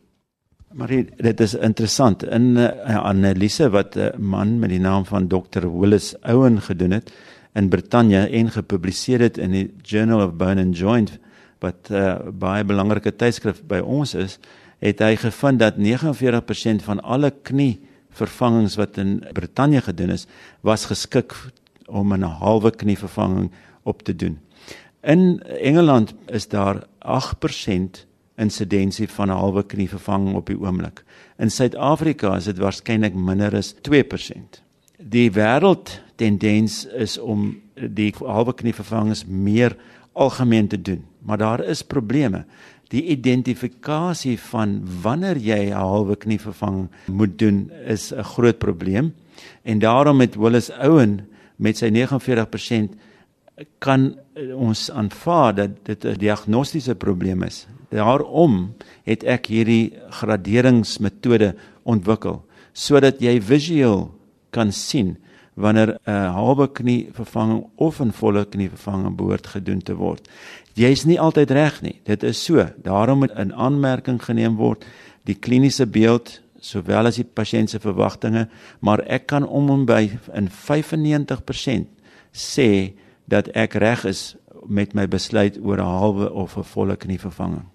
Maar 0.69 0.91
dit 1.15 1.39
is 1.39 1.53
interessant 1.53 2.23
in 2.23 2.53
'n 2.53 2.57
uh, 2.57 2.95
analise 2.97 3.69
wat 3.69 3.95
'n 3.95 4.21
man 4.21 4.59
met 4.59 4.69
die 4.69 4.79
naam 4.79 5.05
van 5.05 5.27
Dr. 5.27 5.79
Willis 5.79 6.15
Owen 6.21 6.61
gedoen 6.61 6.91
het 6.91 7.11
in 7.53 7.69
Brittanje 7.69 8.27
en 8.27 8.51
gepubliseer 8.51 9.19
het 9.19 9.37
in 9.37 9.51
die 9.51 9.73
Journal 9.81 10.27
of 10.27 10.33
Bone 10.33 10.61
and 10.61 10.77
Joint 10.77 11.17
wat 11.59 11.89
uh, 11.91 12.09
eh, 12.09 12.19
baie 12.31 12.63
belangrike 12.63 13.15
tydskrif 13.15 13.63
by 13.67 13.79
ons 13.79 14.13
is, 14.13 14.39
het 14.79 14.99
hy 14.99 15.15
gevind 15.15 15.59
dat 15.59 15.75
49% 15.77 16.83
van 16.83 17.01
alle 17.01 17.33
knie 17.43 17.81
vervangings 18.09 18.75
wat 18.75 18.97
in 18.97 19.23
Brittanje 19.33 19.81
gedoen 19.81 20.09
is, 20.09 20.27
was 20.61 20.85
geskik 20.85 21.35
om 21.87 22.13
'n 22.13 22.21
halwe 22.21 22.71
knie 22.71 22.97
vervanging 22.97 23.51
op 23.83 24.01
te 24.03 24.15
doen. 24.15 24.39
In 25.01 25.41
Engeland 25.43 26.13
is 26.27 26.47
daar 26.47 26.83
8% 26.99 28.05
insidensie 28.39 29.07
van 29.09 29.29
'n 29.29 29.37
halwe 29.37 29.63
knie 29.63 29.89
vervanging 29.89 30.35
op 30.35 30.47
die 30.47 30.59
oomblik. 30.59 31.03
In 31.37 31.51
Suid-Afrika 31.51 32.35
is 32.35 32.45
dit 32.45 32.57
waarskynlik 32.57 33.13
minder 33.13 33.55
as 33.55 33.75
2%. 33.81 34.63
Die 34.97 35.31
wêreld 35.31 36.01
tendens 36.15 36.85
is 36.85 37.17
om 37.17 37.61
die 37.73 38.13
halwe 38.17 38.53
knie 38.53 38.73
vervangings 38.73 39.25
meer 39.25 39.75
algemeen 40.13 40.67
te 40.67 40.81
doen 40.81 41.05
maar 41.19 41.37
daar 41.37 41.63
is 41.63 41.81
probleme. 41.81 42.45
Die 42.87 43.05
identifikasie 43.05 44.39
van 44.39 44.81
wanneer 45.01 45.37
jy 45.37 45.69
'n 45.69 45.71
halwe 45.71 46.15
knie 46.15 46.39
vervanging 46.39 46.89
moet 47.05 47.39
doen 47.39 47.71
is 47.85 48.13
'n 48.13 48.23
groot 48.23 48.57
probleem. 48.57 49.13
En 49.61 49.79
daarom 49.79 50.19
het 50.19 50.35
Willis 50.35 50.71
Owen 50.71 51.27
met 51.55 51.77
sy 51.77 51.89
49% 51.89 52.95
kan 53.77 54.15
ons 54.53 54.91
aanvaar 54.91 55.55
dat 55.55 55.69
dit 55.83 56.05
'n 56.05 56.17
diagnostiese 56.17 56.95
probleem 56.95 57.43
is. 57.43 57.67
Daarom 57.89 58.75
het 59.03 59.23
ek 59.23 59.49
hierdie 59.49 59.93
graderingsmetode 60.21 61.55
ontwikkel 61.83 62.43
sodat 62.73 63.19
jy 63.19 63.39
visueel 63.41 64.11
kan 64.53 64.71
sien 64.71 65.17
wanneer 65.59 65.97
'n 66.07 66.31
halwe 66.33 66.67
knie 66.67 67.09
vervanging 67.11 67.65
of 67.75 67.99
'n 67.99 68.11
volle 68.11 68.45
knie 68.45 68.69
vervanging 68.69 69.15
behoort 69.15 69.47
gedoen 69.47 69.81
te 69.81 69.95
word. 69.95 70.29
Jy's 70.73 71.05
nie 71.05 71.19
altyd 71.19 71.51
reg 71.51 71.81
nie. 71.81 71.99
Dit 72.03 72.23
is 72.23 72.43
so. 72.43 72.69
Daarom 72.83 73.19
moet 73.19 73.35
'n 73.35 73.53
aanmerking 73.53 74.23
geneem 74.23 74.55
word 74.55 74.85
die 75.25 75.35
kliniese 75.35 75.85
beeld 75.85 76.41
sowel 76.59 77.05
as 77.05 77.15
die 77.15 77.23
pasiënt 77.23 77.69
se 77.69 77.79
verwagtinge, 77.79 78.47
maar 78.79 78.99
ek 79.07 79.27
kan 79.27 79.47
om 79.47 79.69
en 79.69 79.85
by 79.85 80.19
in 80.33 80.49
95% 80.49 81.87
sê 82.31 82.93
dat 83.27 83.47
ek 83.47 83.73
reg 83.73 84.05
is 84.05 84.35
met 84.67 84.93
my 84.93 85.07
besluit 85.07 85.57
oor 85.61 85.77
'n 85.77 85.85
halwe 85.99 86.31
of 86.33 86.57
'n 86.57 86.63
volle 86.63 86.95
knie 86.95 87.19
vervanging. 87.19 87.65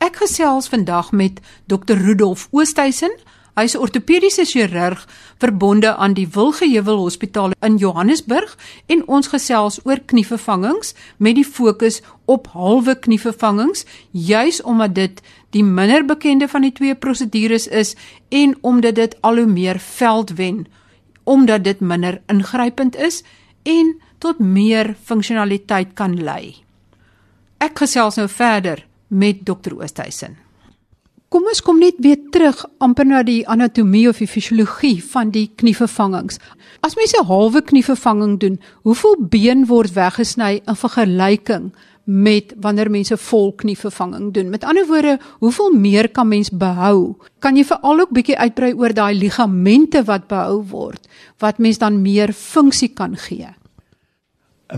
Ek 0.00 0.16
gesels 0.16 0.64
vandag 0.72 1.10
met 1.12 1.42
Dr. 1.68 1.98
Rudolf 2.00 2.46
Oosthuizen. 2.56 3.12
Hy 3.52 3.66
is 3.68 3.74
ortopediese 3.76 4.46
chirurg 4.48 5.02
verbonde 5.42 5.90
aan 5.92 6.14
die 6.16 6.24
Wilgeheuwel 6.32 7.02
Hospitaal 7.02 7.52
in 7.60 7.76
Johannesburg 7.76 8.54
en 8.88 9.02
ons 9.12 9.28
gesels 9.28 9.76
oor 9.84 10.00
knievervangings 10.00 10.94
met 11.18 11.36
die 11.36 11.44
fokus 11.44 12.00
op 12.24 12.48
halwe 12.56 12.94
knievervangings 12.96 13.84
juis 14.16 14.62
omdat 14.64 14.96
dit 14.96 15.20
die 15.52 15.66
minder 15.66 16.06
bekende 16.08 16.48
van 16.48 16.64
die 16.64 16.72
twee 16.72 16.96
prosedures 16.96 17.68
is 17.68 17.92
en 18.32 18.56
omdat 18.64 18.96
dit 18.96 19.16
al 19.20 19.44
hoe 19.44 19.50
meer 19.52 19.84
veld 19.84 20.32
wen 20.40 20.64
omdat 21.28 21.68
dit 21.68 21.84
minder 21.84 22.22
ingrypend 22.32 22.96
is 22.96 23.20
en 23.68 23.98
tot 24.18 24.40
meer 24.40 24.94
funksionaliteit 25.04 25.92
kan 25.92 26.16
lei. 26.16 26.54
Ek 27.60 27.84
gesels 27.84 28.16
nou 28.16 28.30
verder 28.32 28.88
met 29.10 29.44
Dr. 29.44 29.74
Oosthuizen. 29.74 30.38
Kom 31.30 31.44
ons 31.46 31.60
kom 31.62 31.78
net 31.78 31.98
weer 32.02 32.18
terug 32.34 32.64
amper 32.82 33.06
na 33.06 33.20
die 33.22 33.44
anatomie 33.46 34.08
of 34.10 34.18
die 34.18 34.26
fisiologie 34.26 34.96
van 35.12 35.30
die 35.30 35.44
knievervangings. 35.62 36.40
As 36.82 36.96
mens 36.98 37.14
'n 37.14 37.26
halwe 37.26 37.62
knievervanging 37.62 38.40
doen, 38.40 38.58
hoeveel 38.82 39.16
been 39.18 39.66
word 39.66 39.94
weggesny 39.94 40.60
in 40.66 40.76
vergelyking 40.76 41.70
met 42.04 42.54
wanneer 42.60 42.90
mense 42.90 43.16
vol 43.16 43.52
knievervanging 43.52 44.32
doen? 44.32 44.50
Met 44.50 44.64
ander 44.64 44.86
woorde, 44.86 45.18
hoeveel 45.38 45.70
meer 45.70 46.08
kan 46.08 46.28
mens 46.28 46.50
behou? 46.50 47.14
Kan 47.38 47.56
jy 47.56 47.64
veral 47.64 48.00
ook 48.00 48.10
bietjie 48.10 48.38
uitbrei 48.38 48.74
oor 48.74 48.92
daai 48.94 49.14
ligamente 49.14 50.02
wat 50.04 50.26
behou 50.26 50.64
word, 50.66 51.08
wat 51.38 51.58
mens 51.58 51.78
dan 51.78 52.02
meer 52.02 52.32
funksie 52.32 52.88
kan 52.88 53.16
gee? 53.16 53.46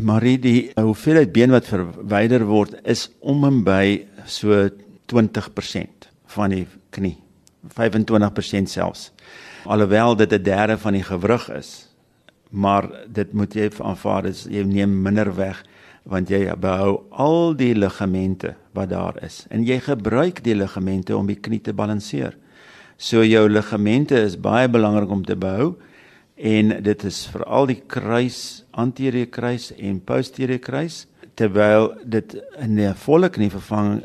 Marie, 0.00 0.38
die 0.38 0.70
hoeveelheid 0.78 1.32
been 1.32 1.52
wat 1.52 1.68
verwyder 1.68 2.46
word 2.49 2.78
is 2.88 3.11
om 3.20 3.44
en 3.44 3.61
by 3.66 4.06
so 4.25 4.68
20% 5.12 6.08
van 6.32 6.54
die 6.54 6.64
knie. 6.94 7.16
25% 7.76 8.70
selfs. 8.72 9.11
Alhoewel 9.64 10.16
dit 10.16 10.32
'n 10.32 10.42
derde 10.42 10.78
van 10.78 10.92
die 10.92 11.02
gewrig 11.02 11.49
is, 11.50 11.88
maar 12.50 12.88
dit 13.08 13.32
moet 13.32 13.54
jy 13.54 13.70
aanvaar 13.78 14.26
as 14.26 14.46
jy 14.50 14.64
neem 14.64 15.02
minder 15.02 15.37
weg 15.37 15.62
want 16.04 16.28
jy 16.28 16.50
behou 16.58 17.02
al 17.11 17.54
die 17.54 17.75
ligamente 17.75 18.56
wat 18.75 18.90
daar 18.90 19.22
is 19.22 19.46
en 19.50 19.62
jy 19.64 19.78
gebruik 19.80 20.42
die 20.44 20.54
ligamente 20.54 21.16
om 21.16 21.26
die 21.26 21.38
knie 21.38 21.61
te 21.61 21.72
balanseer. 21.72 22.37
So 22.96 23.25
jou 23.25 23.49
ligamente 23.49 24.18
is 24.18 24.37
baie 24.40 24.68
belangrik 24.68 25.11
om 25.11 25.25
te 25.25 25.37
behou 25.37 25.76
en 26.37 26.82
dit 26.82 27.04
is 27.04 27.26
veral 27.26 27.66
die 27.66 27.82
kruis, 27.87 28.62
anterior 28.72 29.26
kruis 29.26 29.72
en 29.78 30.00
posterior 30.00 30.58
kruis 30.58 31.06
terwyl 31.34 31.92
dit 32.04 32.36
in 32.60 32.78
'n 32.78 32.94
volle 32.94 33.28
knie 33.28 33.50
vervang 33.50 34.02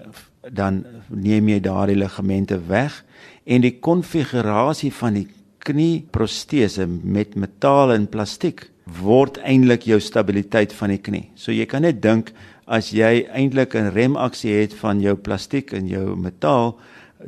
dan 0.52 0.86
neem 1.10 1.50
jy 1.50 1.60
daardie 1.60 1.96
ligamente 1.96 2.58
weg 2.68 3.04
en 3.46 3.62
die 3.62 3.80
konfigurasie 3.80 4.92
van 4.94 5.14
die 5.14 5.28
knieprostese 5.60 6.88
met 6.88 7.36
metaal 7.36 7.94
en 7.94 8.08
plastiek 8.08 8.70
word 9.02 9.38
eintlik 9.44 9.84
jou 9.84 10.00
stabiliteit 10.00 10.74
van 10.74 10.90
die 10.90 11.02
knie. 11.04 11.26
So 11.36 11.52
jy 11.52 11.66
kan 11.66 11.82
net 11.82 12.02
dink 12.02 12.32
as 12.66 12.92
jy 12.92 13.28
eintlik 13.28 13.76
'n 13.76 13.92
remaksie 13.92 14.54
het 14.62 14.74
van 14.74 15.02
jou 15.02 15.16
plastiek 15.16 15.74
en 15.74 15.88
jou 15.88 16.16
metaal 16.16 16.78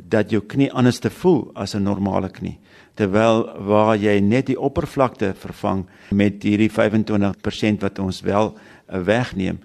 dat 0.08 0.30
jou 0.30 0.40
knie 0.40 0.72
anders 0.72 0.98
te 0.98 1.10
voel 1.10 1.50
as 1.54 1.74
'n 1.74 1.82
normale 1.82 2.28
knie. 2.28 2.58
Terwyl 3.00 3.46
waar 3.64 3.94
jy 3.96 4.18
net 4.20 4.50
die 4.50 4.58
oppervlakte 4.60 5.32
vervang 5.40 5.86
met 6.12 6.42
hierdie 6.44 6.68
25% 6.68 7.86
wat 7.86 8.00
ons 8.02 8.20
wel 8.26 8.52
wegneem, 9.08 9.62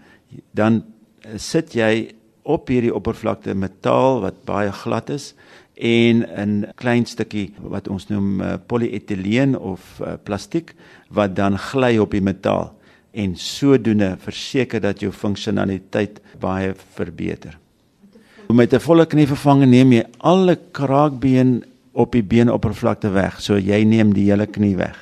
dan 0.56 0.84
sit 1.36 1.75
jy 1.75 2.15
op 2.46 2.70
hierdie 2.70 2.94
oppervlakte 2.94 3.56
metaal 3.58 4.22
wat 4.24 4.44
baie 4.48 4.72
glad 4.72 5.10
is 5.10 5.34
en 5.75 6.24
'n 6.24 6.72
klein 6.75 7.06
stukkie 7.06 7.54
wat 7.60 7.88
ons 7.88 8.08
noem 8.08 8.42
uh, 8.42 8.54
polyetileen 8.68 9.58
of 9.58 10.00
uh, 10.00 10.13
plastiek 10.24 10.75
wat 11.10 11.36
dan 11.36 11.58
gly 11.58 11.98
op 11.98 12.12
die 12.12 12.22
metaal 12.22 12.72
en 13.12 13.36
sodoende 13.36 14.15
verseker 14.20 14.82
dat 14.82 15.00
jou 15.00 15.12
funksionaliteit 15.12 16.22
baie 16.39 16.74
verbeter. 16.96 17.58
Met 18.54 18.74
'n 18.74 18.80
volle 18.80 19.06
knievervanging 19.06 19.72
neem 19.72 19.92
jy 19.92 20.04
alle 20.20 20.60
kraakbeen 20.72 21.63
op 21.96 22.12
die 22.16 22.24
beenoppervlakte 22.24 23.14
weg, 23.16 23.40
so 23.42 23.58
jy 23.58 23.84
neem 23.88 24.14
die 24.14 24.28
hele 24.28 24.48
knie 24.48 24.75
weg. 24.80 24.98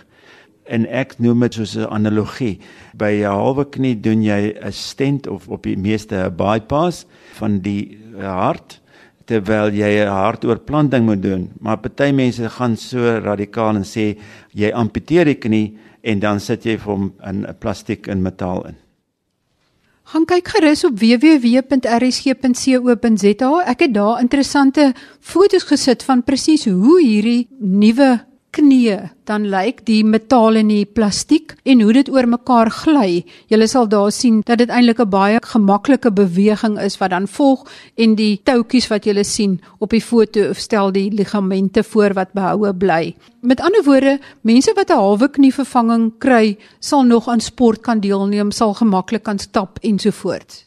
En 0.69 0.85
ek 0.87 1.17
noem 1.19 1.41
dit 1.47 1.57
soos 1.57 1.75
'n 1.75 1.89
analogie. 1.89 2.59
By 2.93 3.11
'n 3.23 3.33
halwe 3.33 3.65
knie 3.65 3.95
doen 3.99 4.23
jy 4.23 4.55
'n 4.61 4.71
stent 4.71 5.27
of 5.27 5.49
op 5.49 5.63
die 5.63 5.77
meeste 5.77 6.15
'n 6.15 6.35
bypass 6.35 7.05
van 7.33 7.59
die 7.59 7.97
hart 8.21 8.79
terwyl 9.25 9.71
jy 9.73 10.03
'n 10.03 10.07
hartoortplanting 10.07 11.05
moet 11.05 11.21
doen. 11.21 11.51
Maar 11.59 11.77
party 11.77 12.11
mense 12.11 12.49
gaan 12.49 12.77
so 12.77 12.99
radikaal 12.99 13.75
en 13.75 13.83
sê 13.83 14.17
jy 14.53 14.71
amputeer 14.71 15.25
die 15.25 15.39
knie 15.39 15.77
en 16.01 16.19
dan 16.19 16.39
sit 16.39 16.63
jy 16.63 16.77
vir 16.77 16.91
hom 16.91 17.13
in 17.23 17.45
'n 17.45 17.55
plastiek 17.59 18.07
en 18.07 18.21
metaal 18.21 18.67
in. 18.67 18.82
Gaan 20.03 20.25
kyk 20.27 20.47
gerus 20.51 20.83
op 20.83 20.99
www.rsg.co.za. 20.99 21.63
Ek 23.71 23.79
het 23.85 23.93
daar 23.95 24.19
interessante 24.19 24.93
foto's 25.19 25.63
gesit 25.63 26.03
van 26.03 26.23
presies 26.27 26.65
hoe 26.67 26.99
hierdie 27.01 27.47
nuwe 27.59 28.32
knie 28.53 28.97
dan 29.27 29.47
lyk 29.49 29.81
die 29.87 30.03
metaal 30.05 30.59
en 30.59 30.69
die 30.71 30.85
plastiek 30.85 31.55
en 31.65 31.81
hoe 31.81 31.93
dit 31.95 32.09
oor 32.11 32.27
mekaar 32.29 32.69
gly. 32.73 33.23
Jy 33.51 33.67
sal 33.67 33.87
daar 33.89 34.11
sien 34.11 34.41
dat 34.45 34.59
dit 34.61 34.69
eintlik 34.69 34.99
'n 34.99 35.09
baie 35.09 35.39
gemaklike 35.41 36.11
beweging 36.11 36.77
is 36.79 36.97
wat 36.99 37.09
dan 37.09 37.27
volg 37.27 37.65
en 37.97 38.15
die 38.15 38.41
toutjies 38.43 38.87
wat 38.89 39.05
jy 39.05 39.23
sien 39.23 39.61
op 39.79 39.89
die 39.89 40.01
foto 40.01 40.53
stel 40.53 40.91
die 40.91 41.09
ligamente 41.11 41.83
voor 41.83 42.13
wat 42.13 42.33
behoue 42.33 42.73
bly. 42.73 43.15
Met 43.41 43.61
ander 43.61 43.83
woorde, 43.83 44.19
mense 44.41 44.73
wat 44.75 44.89
'n 44.89 44.97
halwe 44.97 45.29
knievervanging 45.29 46.13
kry, 46.19 46.57
sal 46.79 47.03
nog 47.03 47.27
aan 47.27 47.41
sport 47.41 47.81
kan 47.81 47.99
deelneem, 47.99 48.51
sal 48.51 48.73
gemaklik 48.73 49.23
kan 49.23 49.39
stap 49.39 49.79
ensovoorts. 49.81 50.65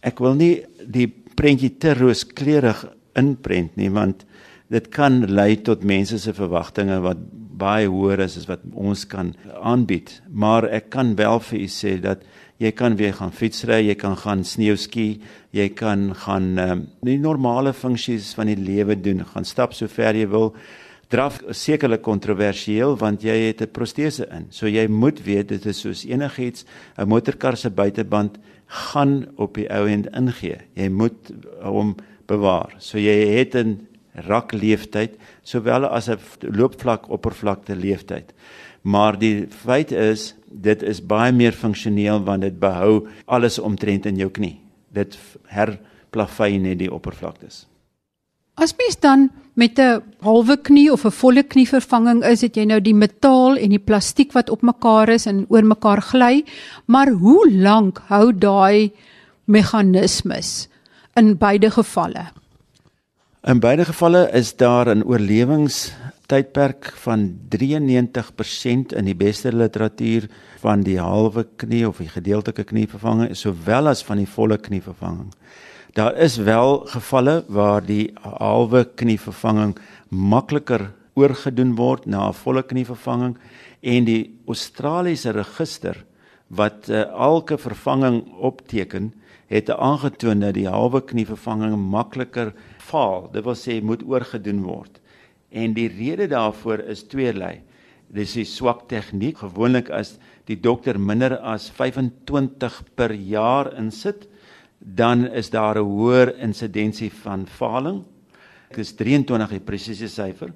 Ek 0.00 0.18
wil 0.18 0.34
nie 0.34 0.64
die 0.86 1.08
prentjie 1.34 1.78
te 1.78 1.94
rooskleurig 1.94 2.84
inprent 3.18 3.76
nie 3.76 3.90
want 3.90 4.24
dit 4.68 4.88
kan 4.92 5.22
lei 5.26 5.56
tot 5.64 5.84
mense 5.84 6.18
se 6.18 6.32
verwagtinge 6.36 7.00
wat 7.04 7.20
baie 7.58 7.88
hoër 7.90 8.22
is 8.26 8.36
as 8.38 8.48
wat 8.48 8.62
ons 8.74 9.04
kan 9.10 9.32
aanbied. 9.62 10.12
Maar 10.30 10.68
ek 10.78 10.90
kan 10.94 11.14
wel 11.18 11.40
vir 11.48 11.58
u 11.64 11.68
sê 11.72 11.96
dat 12.02 12.22
jy 12.58 12.72
kan 12.74 12.96
weer 12.98 13.14
gaan 13.14 13.32
fietsry, 13.34 13.80
jy 13.86 13.94
kan 13.98 14.16
gaan 14.18 14.44
sneeuski, 14.46 15.20
jy 15.54 15.68
kan 15.78 16.10
gaan 16.24 16.50
um, 16.58 16.84
die 17.06 17.18
normale 17.22 17.72
funksies 17.74 18.32
van 18.38 18.50
die 18.50 18.58
lewe 18.58 18.98
doen, 18.98 19.24
gaan 19.32 19.46
stap 19.46 19.74
so 19.74 19.90
ver 19.90 20.18
jy 20.18 20.26
wil. 20.30 20.52
Draf 21.08 21.38
sekerlik 21.56 22.02
kontroversieel 22.04 22.98
want 23.00 23.24
jy 23.24 23.36
het 23.48 23.62
'n 23.62 23.72
protese 23.72 24.28
in. 24.30 24.46
So 24.50 24.66
jy 24.66 24.86
moet 24.88 25.22
weet 25.24 25.48
dit 25.48 25.66
is 25.66 25.80
soos 25.80 26.04
enigiets, 26.04 26.64
'n 26.98 27.08
motorkar 27.08 27.56
se 27.56 27.70
buiteband 27.70 28.38
gaan 28.66 29.26
op 29.36 29.54
die 29.54 29.70
ou 29.70 29.88
end 29.88 30.06
ingee. 30.12 30.58
Jy 30.74 30.88
moet 30.88 31.32
hom 31.62 31.96
bewaar. 32.26 32.74
So 32.78 32.98
jy 32.98 33.38
het 33.38 33.54
'n 33.54 33.88
rak 34.14 34.52
leeftyd 34.52 35.18
sowel 35.42 35.86
as 35.86 36.08
'n 36.08 36.18
loopvlak 36.40 37.08
oppervlakte 37.10 37.76
leeftyd. 37.76 38.32
Maar 38.82 39.18
die 39.18 39.46
feit 39.50 39.92
is 39.92 40.34
dit 40.50 40.82
is 40.82 41.00
baie 41.06 41.32
meer 41.32 41.52
funksioneel 41.52 42.22
want 42.24 42.42
dit 42.42 42.58
behou 42.60 43.08
alles 43.26 43.58
omtrent 43.58 44.06
in 44.06 44.16
jou 44.16 44.30
knie. 44.30 44.60
Dit 44.92 45.18
herplavei 45.46 46.58
net 46.58 46.78
die 46.78 46.92
oppervlaktes. 46.92 47.66
As 48.58 48.74
mens 48.74 48.96
dan 48.98 49.30
met 49.54 49.78
'n 49.78 50.02
halwe 50.20 50.56
knie 50.56 50.92
of 50.92 51.04
'n 51.04 51.10
volle 51.10 51.42
knie 51.42 51.68
vervanging 51.68 52.24
is, 52.24 52.40
het 52.40 52.56
jy 52.56 52.64
nou 52.64 52.80
die 52.80 52.94
metaal 52.94 53.56
en 53.56 53.70
die 53.70 53.78
plastiek 53.78 54.32
wat 54.32 54.50
op 54.50 54.62
mekaar 54.62 55.08
is 55.08 55.26
en 55.26 55.46
oor 55.48 55.64
mekaar 55.64 56.02
gly, 56.02 56.44
maar 56.86 57.08
hoe 57.08 57.50
lank 57.50 57.98
hou 58.06 58.32
daai 58.32 58.92
meganismes 59.44 60.68
in 61.16 61.36
beide 61.36 61.70
gevalle? 61.70 62.26
In 63.48 63.62
beide 63.64 63.86
gevalle 63.88 64.28
is 64.36 64.50
daar 64.56 64.88
'n 64.94 65.02
oorlewingstydperk 65.08 66.92
van 66.94 67.38
93% 67.48 68.92
in 68.92 69.04
die 69.04 69.16
beste 69.16 69.52
literatuur 69.52 70.28
van 70.60 70.82
die 70.82 70.98
halwe 71.00 71.46
knie 71.56 71.88
of 71.88 71.96
die 71.96 72.08
gedeeltelike 72.08 72.64
knievervanging 72.64 73.36
sowel 73.36 73.88
as 73.88 74.04
van 74.04 74.16
die 74.16 74.28
volle 74.28 74.58
knievervanging. 74.58 75.32
Daar 75.92 76.16
is 76.16 76.36
wel 76.36 76.78
gevalle 76.78 77.44
waar 77.48 77.86
die 77.86 78.12
halwe 78.20 78.84
knievervanging 78.94 79.78
makliker 80.08 80.92
oorgedoen 81.14 81.74
word 81.74 82.06
na 82.06 82.28
'n 82.28 82.34
volle 82.34 82.62
knievervanging 82.62 83.36
en 83.80 84.04
die 84.04 84.38
Australiese 84.46 85.30
register 85.30 86.04
wat 86.48 86.88
uh, 86.88 87.00
elke 87.00 87.58
vervanging 87.58 88.28
opteken 88.40 89.12
het 89.46 89.70
aangetoon 89.70 90.40
dat 90.40 90.54
die 90.54 90.68
halwe 90.68 91.00
knievervanging 91.00 91.76
makliker 91.90 92.52
faal, 92.88 93.28
dit 93.32 93.44
wil 93.44 93.56
sê 93.58 93.78
moet 93.84 94.02
oorgedoen 94.06 94.62
word. 94.64 95.00
En 95.50 95.74
die 95.76 95.88
rede 95.88 96.28
daarvoor 96.28 96.84
is 96.92 97.06
tweelei. 97.08 97.60
Dis 98.12 98.34
die 98.36 98.46
swak 98.48 98.86
tegniek. 98.88 99.40
Gewoonlik 99.40 99.90
as 99.92 100.16
die 100.48 100.56
dokter 100.56 100.98
minder 101.00 101.38
as 101.44 101.68
25 101.76 102.80
per 102.96 103.12
jaar 103.12 103.74
insit, 103.76 104.26
dan 104.78 105.26
is 105.26 105.50
daar 105.50 105.78
'n 105.78 105.84
hoër 105.84 106.38
insidensie 106.38 107.10
van 107.10 107.46
faling. 107.46 108.04
Dit 108.70 108.78
is 108.78 108.92
23 108.92 109.50
die 109.50 109.60
presiese 109.60 110.08
syfer. 110.08 110.52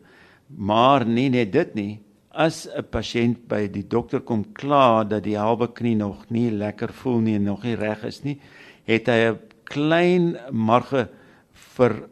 Maar 0.48 1.06
nie 1.06 1.28
net 1.28 1.52
dit 1.52 1.74
nie. 1.74 2.00
As 2.30 2.66
'n 2.66 2.84
pasiënt 2.90 3.48
by 3.48 3.68
die 3.68 3.88
dokter 3.88 4.20
kom 4.20 4.44
kla 4.52 5.04
dat 5.04 5.24
die 5.24 5.36
halwe 5.36 5.68
knie 5.68 5.96
nog 5.96 6.30
nie 6.30 6.50
lekker 6.50 6.92
voel 6.92 7.20
nie 7.20 7.34
en 7.34 7.44
nog 7.44 7.62
nie 7.62 7.74
reg 7.74 8.04
is 8.04 8.24
nie, 8.24 8.40
het 8.84 9.06
hy 9.06 9.30
'n 9.32 9.38
klein 9.64 10.36
marge 10.50 11.08
vir 11.52 12.08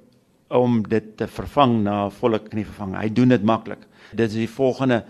om 0.51 0.83
dit 0.83 1.17
te 1.17 1.27
vervang 1.27 1.83
na 1.83 2.09
volle 2.11 2.41
knievervanging. 2.43 2.99
Hy 3.01 3.11
doen 3.15 3.29
dit 3.29 3.43
maklik. 3.47 3.87
Dit 4.11 4.31
is 4.31 4.35
die 4.35 4.51
volgende 4.51 5.05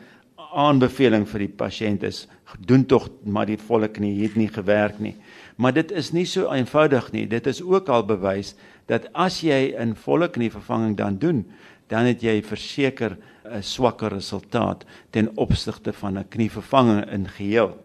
aanbeveling 0.50 1.26
vir 1.30 1.46
die 1.46 1.54
pasiënt 1.56 2.02
is 2.02 2.26
doen 2.58 2.86
tog 2.86 3.08
maar 3.24 3.46
die 3.46 3.58
volle 3.58 3.88
knie 3.88 4.22
het 4.22 4.36
nie 4.38 4.48
gewerk 4.50 4.98
nie. 4.98 5.14
Maar 5.56 5.74
dit 5.76 5.92
is 5.92 6.12
nie 6.12 6.26
so 6.26 6.50
eenvoudig 6.52 7.10
nie. 7.12 7.26
Dit 7.28 7.46
is 7.46 7.62
ook 7.62 7.88
al 7.88 8.04
bewys 8.08 8.54
dat 8.86 9.06
as 9.12 9.40
jy 9.42 9.74
'n 9.78 9.94
volle 9.94 10.28
knievervanging 10.28 10.96
dan 10.96 11.18
doen, 11.18 11.44
dan 11.88 12.04
het 12.04 12.22
jy 12.22 12.42
verseker 12.42 13.16
'n 13.44 13.62
swakker 13.62 14.10
resultaat 14.10 14.84
ten 15.10 15.30
opsigte 15.36 15.92
van 15.92 16.18
'n 16.18 16.28
knievervanging 16.28 17.10
in 17.10 17.28
geheel. 17.28 17.76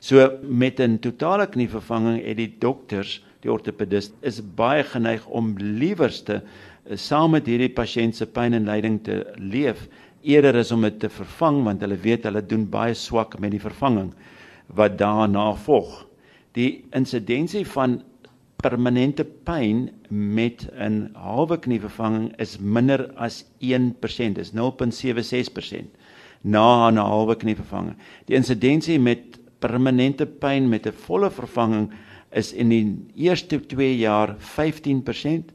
So 0.00 0.38
met 0.42 0.80
'n 0.80 0.98
totale 0.98 1.46
knievervanging 1.46 2.24
het 2.24 2.36
die 2.36 2.56
dokters, 2.58 3.22
die 3.40 3.52
ortopedist 3.52 4.12
is 4.20 4.40
baie 4.54 4.84
geneig 4.84 5.26
om 5.26 5.54
liewerste 5.56 6.42
saam 6.94 7.30
met 7.36 7.46
hierdie 7.46 7.72
pasiënt 7.72 8.16
se 8.16 8.26
pyn 8.26 8.54
en 8.54 8.68
lyding 8.68 9.00
te 9.04 9.24
leef 9.36 9.88
eerder 10.22 10.56
as 10.60 10.72
om 10.72 10.82
dit 10.82 10.98
te 11.00 11.08
vervang 11.08 11.62
want 11.64 11.82
hulle 11.84 11.96
weet 11.96 12.24
hulle 12.28 12.42
doen 12.44 12.66
baie 12.70 12.94
swak 12.94 13.38
met 13.40 13.54
die 13.54 13.62
vervanging 13.62 14.12
wat 14.76 14.98
daarna 14.98 15.54
volg. 15.64 16.06
Die 16.56 16.84
insidensie 16.96 17.64
van 17.66 18.00
permanente 18.60 19.24
pyn 19.24 19.88
met 20.10 20.68
'n 20.76 21.10
halwe 21.14 21.56
knie 21.58 21.80
vervanging 21.80 22.32
is 22.38 22.58
minder 22.58 23.10
as 23.16 23.44
1%, 23.60 24.38
is 24.38 24.52
0.76% 24.52 25.88
na 26.42 26.90
'n 26.90 26.96
halwe 26.96 27.36
knie 27.36 27.56
vervanging. 27.56 27.96
Die 28.26 28.36
insidensie 28.36 28.98
met 28.98 29.38
permanente 29.60 30.26
pyn 30.26 30.68
met 30.68 30.86
'n 30.86 30.92
volle 30.92 31.30
vervanging 31.30 31.90
is 32.32 32.52
in 32.52 32.68
die 32.68 32.96
eerste 33.16 33.60
2 33.66 33.96
jaar 33.98 34.36
15% 34.38 35.52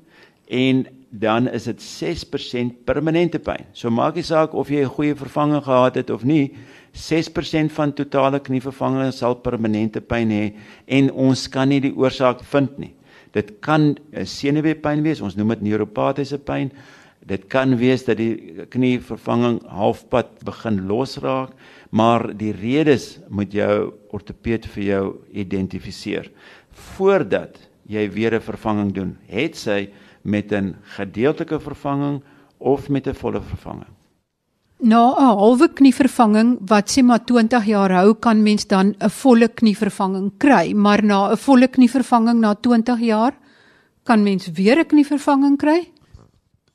en 0.48 0.86
dan 1.19 1.47
is 1.47 1.63
dit 1.69 1.80
6% 1.80 2.84
permanente 2.84 3.39
pyn. 3.39 3.67
So 3.73 3.89
maak 3.89 4.17
nie 4.19 4.25
saak 4.25 4.54
of 4.54 4.69
jy 4.69 4.84
'n 4.84 4.95
goeie 4.97 5.15
vervanging 5.15 5.63
gehad 5.63 5.95
het 5.95 6.10
of 6.10 6.23
nie, 6.23 6.51
6% 6.91 7.71
van 7.71 7.93
totale 7.93 8.39
knievervanging 8.39 9.13
sal 9.13 9.36
permanente 9.36 10.01
pyn 10.01 10.30
hê 10.30 10.54
en 10.88 11.12
ons 11.12 11.47
kan 11.47 11.69
nie 11.69 11.80
die 11.80 11.95
oorsaak 11.95 12.43
vind 12.43 12.78
nie. 12.78 12.93
Dit 13.32 13.60
kan 13.60 13.97
'n 14.13 14.25
senuweepyn 14.25 15.04
wees, 15.04 15.21
ons 15.21 15.36
noem 15.36 15.49
dit 15.49 15.62
neuropatiese 15.62 16.38
pyn. 16.38 16.71
Dit 17.25 17.47
kan 17.49 17.78
wees 17.78 18.06
dat 18.06 18.17
die 18.17 18.65
knievervanging 18.69 19.62
halfpad 19.67 20.43
begin 20.45 20.88
losraak, 20.88 21.51
maar 21.91 22.38
die 22.38 22.51
redes 22.51 23.19
moet 23.30 23.51
jou 23.51 23.93
ortopeed 24.12 24.65
vir 24.65 24.84
jou 24.84 25.15
identifiseer 25.34 26.30
voordat 26.71 27.58
jy 27.88 28.10
weer 28.10 28.36
'n 28.36 28.41
vervanging 28.41 28.93
doen. 28.93 29.17
Het 29.28 29.56
sy 29.56 29.89
met 30.26 30.52
'n 30.52 30.76
gedeeltelike 30.82 31.60
vervanging 31.60 32.24
of 32.58 32.90
met 32.90 33.08
'n 33.08 33.14
volle 33.14 33.42
vervanging. 33.42 33.94
Na 34.80 35.14
'n 35.18 35.38
halwe 35.38 35.70
knievervanging 35.74 36.58
wat 36.68 36.90
sê 36.92 37.04
maar 37.04 37.24
20 37.24 37.66
jaar 37.66 37.92
hou, 37.92 38.14
kan 38.14 38.44
mens 38.44 38.68
dan 38.68 38.96
'n 39.00 39.10
volle 39.10 39.48
knievervanging 39.48 40.32
kry, 40.38 40.74
maar 40.74 41.04
na 41.04 41.32
'n 41.32 41.38
volle 41.38 41.68
knievervanging 41.68 42.40
na 42.40 42.54
20 42.56 43.00
jaar 43.00 43.34
kan 44.04 44.24
mens 44.24 44.52
weer 44.52 44.78
'n 44.80 44.86
knievervanging 44.86 45.58
kry? 45.58 45.92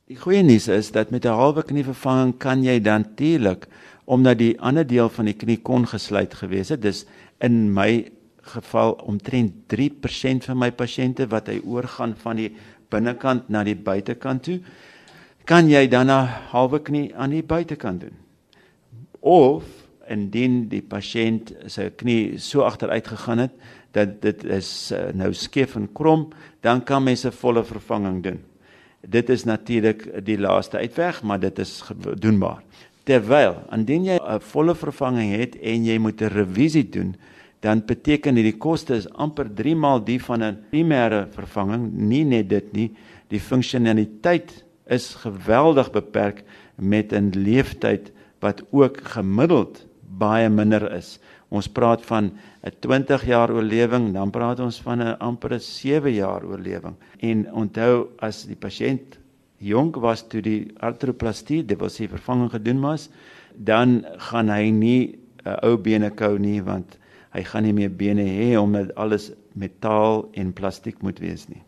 Die 0.05 0.17
goeie 0.17 0.43
nuus 0.43 0.67
is 0.67 0.91
dat 0.91 1.09
met 1.09 1.25
'n 1.25 1.27
halwe 1.27 1.63
knievervanging 1.63 2.37
kan 2.37 2.63
jy 2.63 2.81
dan 2.81 3.01
natuurlik 3.01 3.67
omdat 4.05 4.37
die 4.37 4.59
ander 4.61 4.87
deel 4.87 5.09
van 5.09 5.25
die 5.25 5.33
knie 5.33 5.61
kon 5.61 5.87
gesluit 5.87 6.33
gewees 6.33 6.69
het. 6.69 6.81
Dis 6.81 7.05
in 7.39 7.73
my 7.73 8.11
geval 8.41 8.91
omtrent 8.91 9.53
3% 9.67 10.45
van 10.45 10.57
my 10.57 10.71
pasiënte 10.71 11.27
wat 11.27 11.47
hy 11.47 11.61
oorgaan 11.63 12.15
van 12.17 12.35
die 12.35 12.51
binnekant 12.91 13.49
na 13.49 13.63
die 13.63 13.75
buitekant 13.75 14.43
toe. 14.43 14.59
Kan 15.45 15.69
jy 15.69 15.87
dan 15.87 16.09
'n 16.09 16.27
halwe 16.51 16.79
knie 16.79 17.15
aan 17.15 17.31
die 17.31 17.43
buitekant 17.43 18.01
doen? 18.01 18.17
Of 19.19 19.63
indien 20.09 20.67
die 20.69 20.81
pasiënt 20.81 21.53
sy 21.67 21.89
knie 21.89 22.37
so 22.37 22.61
agteruit 22.67 23.07
gegaan 23.07 23.39
het 23.47 23.51
dat 23.91 24.21
dit 24.21 24.43
is 24.43 24.91
uh, 24.91 25.11
nou 25.13 25.33
skeef 25.33 25.75
en 25.75 25.89
krom, 25.93 26.29
dan 26.63 26.83
kan 26.83 27.03
mens 27.03 27.25
'n 27.25 27.31
volle 27.31 27.63
vervanging 27.63 28.23
doen. 28.23 28.39
Dit 29.01 29.29
is 29.29 29.43
natuurlik 29.43 30.25
die 30.25 30.37
laaste 30.37 30.77
uitweg, 30.77 31.23
maar 31.23 31.39
dit 31.39 31.59
is 31.59 31.83
doenbaar. 32.15 32.61
Terwyl 33.03 33.55
indien 33.71 34.05
jy 34.05 34.17
'n 34.17 34.39
volle 34.39 34.75
vervanging 34.75 35.35
het 35.35 35.55
en 35.59 35.85
jy 35.85 35.97
moet 35.97 36.21
'n 36.21 36.27
revisie 36.27 36.89
doen, 36.89 37.15
dan 37.61 37.83
beteken 37.85 38.35
dit 38.35 38.47
die 38.49 38.57
koste 38.57 38.95
is 38.97 39.07
amper 39.21 39.49
3 39.53 39.75
maal 39.77 40.01
die 40.03 40.19
van 40.19 40.43
'n 40.43 40.57
primêre 40.71 41.27
vervanging, 41.29 41.91
nie 41.93 42.23
net 42.25 42.49
dit 42.49 42.73
nie, 42.73 42.89
die 43.29 43.39
funksionaliteit 43.39 44.63
is 44.89 45.15
geweldig 45.15 45.91
beperk 45.91 46.43
met 46.75 47.13
'n 47.13 47.31
leeftyd 47.35 48.11
wat 48.39 48.63
ook 48.71 48.97
gemiddeld 48.97 49.85
baie 50.17 50.49
minder 50.49 50.91
is. 50.91 51.19
Ons 51.49 51.67
praat 51.67 52.05
van 52.05 52.31
'n 52.63 52.71
20 52.79 53.25
jaar 53.25 53.51
oorlewing, 53.51 54.13
dan 54.13 54.31
praat 54.31 54.59
ons 54.59 54.81
van 54.81 55.01
'n 55.01 55.17
amper 55.19 55.53
'n 55.53 55.59
7 55.59 56.13
jaar 56.13 56.43
oorlewing. 56.43 56.95
En 57.19 57.53
onthou 57.53 58.07
as 58.19 58.45
die 58.45 58.55
pasiënt 58.55 59.19
jonk 59.57 59.95
was 59.95 60.27
toe 60.27 60.41
die 60.41 60.71
artroplastie, 60.79 61.65
dit 61.65 61.79
was 61.79 61.97
die 61.97 62.07
vervanging 62.07 62.51
gedoen 62.51 62.81
was, 62.81 63.09
dan 63.55 64.05
gaan 64.17 64.49
hy 64.49 64.69
nie 64.69 65.19
'n 65.45 65.57
ou 65.63 65.77
bene 65.77 66.09
kou 66.09 66.39
nie 66.39 66.61
want 66.61 66.97
hy 67.31 67.43
gaan 67.47 67.63
nie 67.63 67.75
meer 67.75 67.91
bene 67.91 68.25
hê 68.27 68.55
omdat 68.59 68.95
alles 68.99 69.31
metaal 69.53 70.25
en 70.33 70.53
plastiek 70.55 71.01
moet 71.01 71.19
wees 71.19 71.47
nie. 71.49 71.61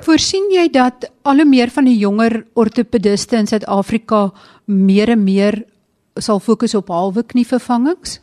Voorsien 0.00 0.46
jy 0.54 0.68
dat 0.72 1.08
al 1.26 1.42
hoe 1.42 1.48
meer 1.48 1.70
van 1.74 1.84
die 1.84 1.98
jonger 1.98 2.44
ortopediste 2.54 3.36
in 3.36 3.48
Suid-Afrika 3.50 4.30
meer 4.66 5.10
en 5.12 5.24
meer 5.24 5.64
sal 6.18 6.40
fokus 6.40 6.74
op 6.78 6.92
halwe 6.94 7.24
knievervangings? 7.26 8.20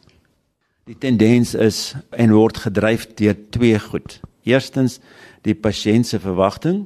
Die 0.88 0.96
tendens 0.96 1.54
is 1.54 1.96
en 2.16 2.32
word 2.32 2.62
gedryf 2.63 3.06
deur 3.20 3.36
twee 3.52 3.80
goed. 3.80 4.22
Eerstens 4.48 5.02
die 5.44 5.56
pasiënt 5.56 6.08
se 6.08 6.20
verwagting 6.24 6.86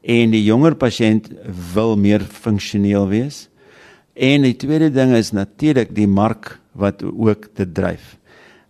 en 0.00 0.34
die 0.34 0.44
jonger 0.44 0.76
pasiënt 0.76 1.30
wil 1.74 1.96
meer 1.96 2.20
funksioneel 2.20 3.08
wees. 3.08 3.46
En 4.14 4.44
die 4.44 4.56
tweede 4.56 4.90
ding 4.92 5.14
is 5.16 5.32
natuurlik 5.32 5.94
die 5.96 6.08
mark 6.08 6.58
wat 6.76 7.02
ook 7.02 7.48
dit 7.56 7.74
dryf. 7.74 8.19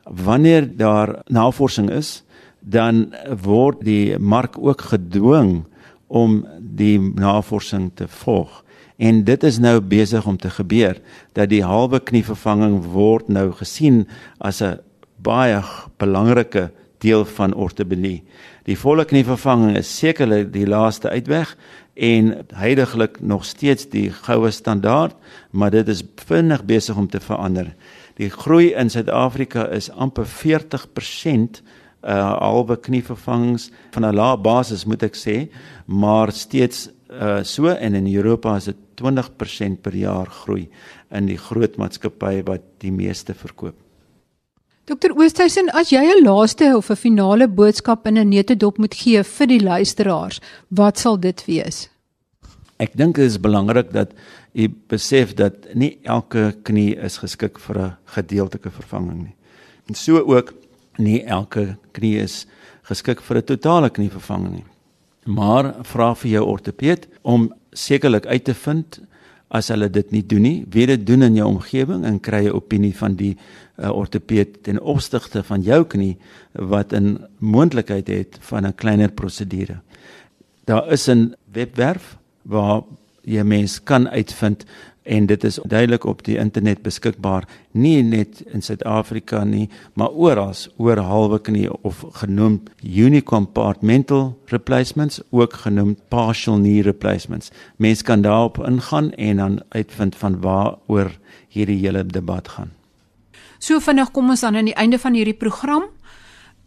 Wanneer 0.05 0.77
daar 0.77 1.23
navorsing 1.27 1.91
is, 1.91 2.23
dan 2.61 3.15
word 3.43 3.85
die 3.85 4.19
mark 4.19 4.59
ook 4.59 4.81
gedwing 4.93 5.65
om 6.07 6.47
die 6.61 6.99
navorsing 7.01 7.91
te 7.95 8.09
volg. 8.09 8.65
En 9.01 9.25
dit 9.25 9.43
is 9.43 9.59
nou 9.59 9.81
besig 9.81 10.27
om 10.27 10.37
te 10.37 10.51
gebeur 10.51 10.99
dat 11.33 11.49
die 11.49 11.65
halwe 11.65 12.01
knievervanging 12.05 12.83
word 12.93 13.29
nou 13.29 13.49
gesien 13.57 14.07
as 14.39 14.61
'n 14.61 14.81
baie 15.23 15.63
belangrike 15.97 16.71
deel 16.99 17.25
van 17.25 17.55
ortopedie. 17.55 18.23
Die 18.65 18.79
volle 18.79 19.05
knievervanging 19.05 19.77
is 19.77 19.99
sekerlik 19.99 20.53
die 20.53 20.67
laaste 20.67 21.09
uitweg 21.09 21.57
en 21.95 22.47
heidaglik 22.55 23.21
nog 23.21 23.45
steeds 23.45 23.89
die 23.89 24.11
goue 24.11 24.51
standaard, 24.51 25.17
maar 25.51 25.71
dit 25.71 25.89
is 25.89 26.03
vinnig 26.27 26.65
besig 26.65 26.97
om 26.97 27.09
te 27.09 27.21
verander. 27.21 27.75
Die 28.21 28.29
groei 28.29 28.75
in 28.77 28.91
Suid-Afrika 28.93 29.65
is 29.73 29.89
amper 29.91 30.29
40% 30.29 31.63
uh 32.01 32.17
halwe 32.41 32.79
knievervangings 32.81 33.71
van 33.93 34.07
'n 34.07 34.17
lae 34.17 34.37
basis 34.37 34.85
moet 34.85 35.03
ek 35.03 35.17
sê, 35.17 35.49
maar 35.87 36.33
steeds 36.33 36.89
uh 37.11 37.43
so 37.43 37.69
en 37.69 37.95
in 37.95 38.07
Europa 38.15 38.57
is 38.57 38.65
dit 38.65 38.77
20% 39.03 39.81
per 39.83 39.95
jaar 39.95 40.27
groei 40.27 40.69
in 41.11 41.27
die 41.27 41.37
groot 41.37 41.77
maatskappye 41.77 42.45
wat 42.45 42.63
die 42.79 42.93
meeste 42.93 43.35
verkoop. 43.35 43.77
Dokter 44.85 45.13
Oosthuizen, 45.17 45.69
as 45.73 45.91
jy 45.91 46.03
'n 46.03 46.25
laaste 46.25 46.77
of 46.77 46.91
'n 46.91 46.97
finale 46.97 47.49
boodskap 47.49 48.07
in 48.07 48.19
'n 48.19 48.29
netedop 48.29 48.79
moet 48.79 48.95
gee 48.95 49.23
vir 49.23 49.47
die 49.47 49.61
luisteraars, 49.61 50.41
wat 50.69 50.99
sal 50.99 51.17
dit 51.17 51.45
wees? 51.47 51.89
Ek 52.81 52.97
dink 52.97 53.17
dit 53.17 53.25
is 53.25 53.41
belangrik 53.41 53.93
dat 53.93 54.13
u 54.53 54.69
besef 54.89 55.35
dat 55.35 55.75
nie 55.75 55.99
elke 56.03 56.55
knie 56.63 56.97
is 56.97 57.19
geskik 57.19 57.59
vir 57.59 57.79
'n 57.79 57.97
gedeeltelike 58.05 58.71
vervanging 58.71 59.23
nie. 59.23 59.35
En 59.89 59.95
so 59.95 60.19
ook 60.19 60.55
nie 60.99 61.25
elke 61.25 61.77
knie 61.93 62.19
is 62.19 62.47
geskik 62.83 63.21
vir 63.21 63.37
'n 63.37 63.43
totale 63.43 63.91
knievervanging 63.91 64.55
nie. 64.55 64.65
Maar 65.25 65.75
vra 65.83 66.15
vir 66.15 66.31
jou 66.31 66.45
ortoped 66.45 67.09
om 67.23 67.53
sekerlik 67.73 68.27
uit 68.27 68.45
te 68.45 68.55
vind 68.55 69.01
as 69.49 69.69
hulle 69.69 69.91
dit 69.91 70.13
nie 70.13 70.23
doen 70.27 70.43
nie, 70.43 70.65
wie 70.71 70.87
dit 70.87 71.07
doen 71.07 71.23
in 71.23 71.35
jou 71.35 71.47
omgewing 71.49 72.05
en 72.05 72.21
kry 72.21 72.47
'n 72.47 72.55
opinie 72.55 72.97
van 72.97 73.15
die 73.15 73.37
uh, 73.79 73.91
ortoped 73.91 74.63
ten 74.63 74.81
opsigte 74.81 75.43
van 75.43 75.63
jou 75.63 75.85
knie 75.85 76.17
wat 76.53 76.93
'n 76.93 77.27
moontlikheid 77.39 78.09
het 78.09 78.39
van 78.41 78.67
'n 78.67 78.75
kleiner 78.75 79.11
prosedure. 79.11 79.81
Daar 80.65 80.93
is 80.93 81.09
'n 81.09 81.35
webwerf 81.53 82.17
waar 82.43 82.83
jy 83.23 83.43
mens 83.43 83.83
kan 83.83 84.09
uitvind 84.09 84.65
en 85.03 85.27
dit 85.27 85.45
is 85.45 85.59
duidelik 85.65 86.05
op 86.05 86.23
die 86.25 86.37
internet 86.39 86.83
beskikbaar 86.83 87.47
nie 87.73 88.03
net 88.03 88.43
in 88.53 88.63
Suid-Afrika 88.63 89.45
nie 89.45 89.69
maar 89.95 90.13
oral 90.13 90.55
oor 90.77 90.99
halwe 90.99 91.39
knie 91.41 91.69
of 91.83 92.05
genoem 92.23 92.61
unicompartmental 92.83 94.39
replacements 94.53 95.21
ook 95.31 95.53
genoem 95.65 95.97
partial 96.09 96.59
knee 96.59 96.83
replacements. 96.83 97.51
Mense 97.77 98.05
kan 98.05 98.23
daarop 98.23 98.59
ingaan 98.67 99.13
en 99.13 99.37
dan 99.37 99.63
uitvind 99.69 100.17
van 100.17 100.41
waaroor 100.41 101.11
hierdie 101.49 101.79
hele 101.79 102.07
debat 102.07 102.49
gaan. 102.49 102.71
So 103.59 103.81
vinnig 103.81 104.11
kom 104.11 104.31
ons 104.31 104.41
dan 104.41 104.57
aan 104.57 104.71
die 104.71 104.75
einde 104.75 104.99
van 104.99 105.15
hierdie 105.15 105.37
program. 105.37 105.85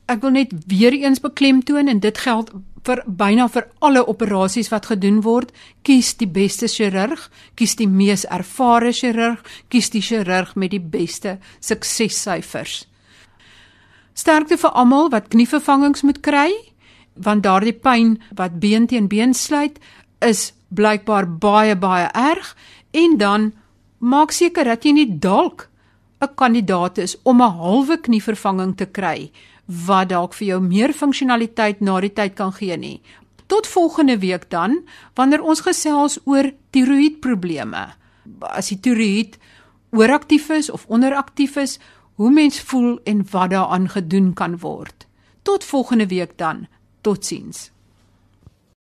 Ek 0.06 0.22
wil 0.22 0.36
net 0.36 0.52
weer 0.68 0.94
eens 0.94 1.20
beklemtoon 1.20 1.88
en 1.88 2.00
dit 2.00 2.18
geld 2.18 2.52
vir 2.84 3.04
byna 3.08 3.48
vir 3.48 3.68
alle 3.82 4.04
operasies 4.08 4.70
wat 4.72 4.90
gedoen 4.92 5.22
word, 5.24 5.52
kies 5.84 6.14
die 6.20 6.28
beste 6.28 6.68
chirurg, 6.68 7.30
kies 7.56 7.76
die 7.80 7.88
mees 7.88 8.26
ervare 8.26 8.92
chirurg, 8.92 9.44
kies 9.70 9.90
die 9.90 10.02
chirurg 10.02 10.56
met 10.56 10.72
die 10.72 10.84
beste 10.84 11.38
suksessyfers. 11.60 12.84
Sterkte 14.14 14.58
vir 14.58 14.76
almal 14.78 15.10
wat 15.10 15.32
knievervangings 15.34 16.04
moet 16.04 16.22
kry, 16.22 16.52
want 17.16 17.44
daardie 17.46 17.74
pyn 17.74 18.18
wat 18.38 18.60
been 18.60 18.88
teen 18.88 19.08
been 19.08 19.34
sluit 19.34 19.80
is 20.22 20.52
blykbaar 20.74 21.28
baie 21.40 21.76
baie 21.78 22.10
erg 22.14 22.56
en 22.92 23.18
dan 23.18 23.52
maak 24.00 24.34
seker 24.34 24.66
dat 24.66 24.86
jy 24.86 24.94
nie 24.94 25.20
dalk 25.20 25.70
'n 26.22 26.36
kandidaat 26.36 26.98
is 26.98 27.18
om 27.24 27.42
'n 27.42 27.58
halwe 27.60 27.98
knievervanging 27.98 28.76
te 28.78 28.86
kry 28.86 29.32
wat 29.66 30.10
dalk 30.10 30.34
vir 30.34 30.48
jou 30.48 30.62
meer 30.62 30.94
funksionaliteit 30.94 31.82
na 31.82 32.00
die 32.04 32.14
tyd 32.14 32.36
kan 32.36 32.54
gee 32.54 32.78
nie. 32.78 33.02
Tot 33.48 33.68
volgende 33.68 34.18
week 34.20 34.50
dan 34.50 34.82
wanneer 35.16 35.42
ons 35.42 35.62
gesels 35.62 36.20
oor 36.26 36.52
tiroïedprobleme. 36.72 37.84
As 38.40 38.72
die 38.72 38.80
tiroïed 38.80 39.38
ooraktief 39.92 40.50
is 40.50 40.70
of 40.70 40.86
onderaktief 40.88 41.56
is, 41.56 41.80
hoe 42.16 42.32
mens 42.32 42.60
voel 42.62 43.00
en 43.04 43.26
wat 43.32 43.50
daaraan 43.50 43.90
gedoen 43.90 44.34
kan 44.34 44.58
word. 44.60 45.08
Tot 45.44 45.64
volgende 45.64 46.08
week 46.08 46.38
dan. 46.38 46.68
Totsiens. 47.02 47.73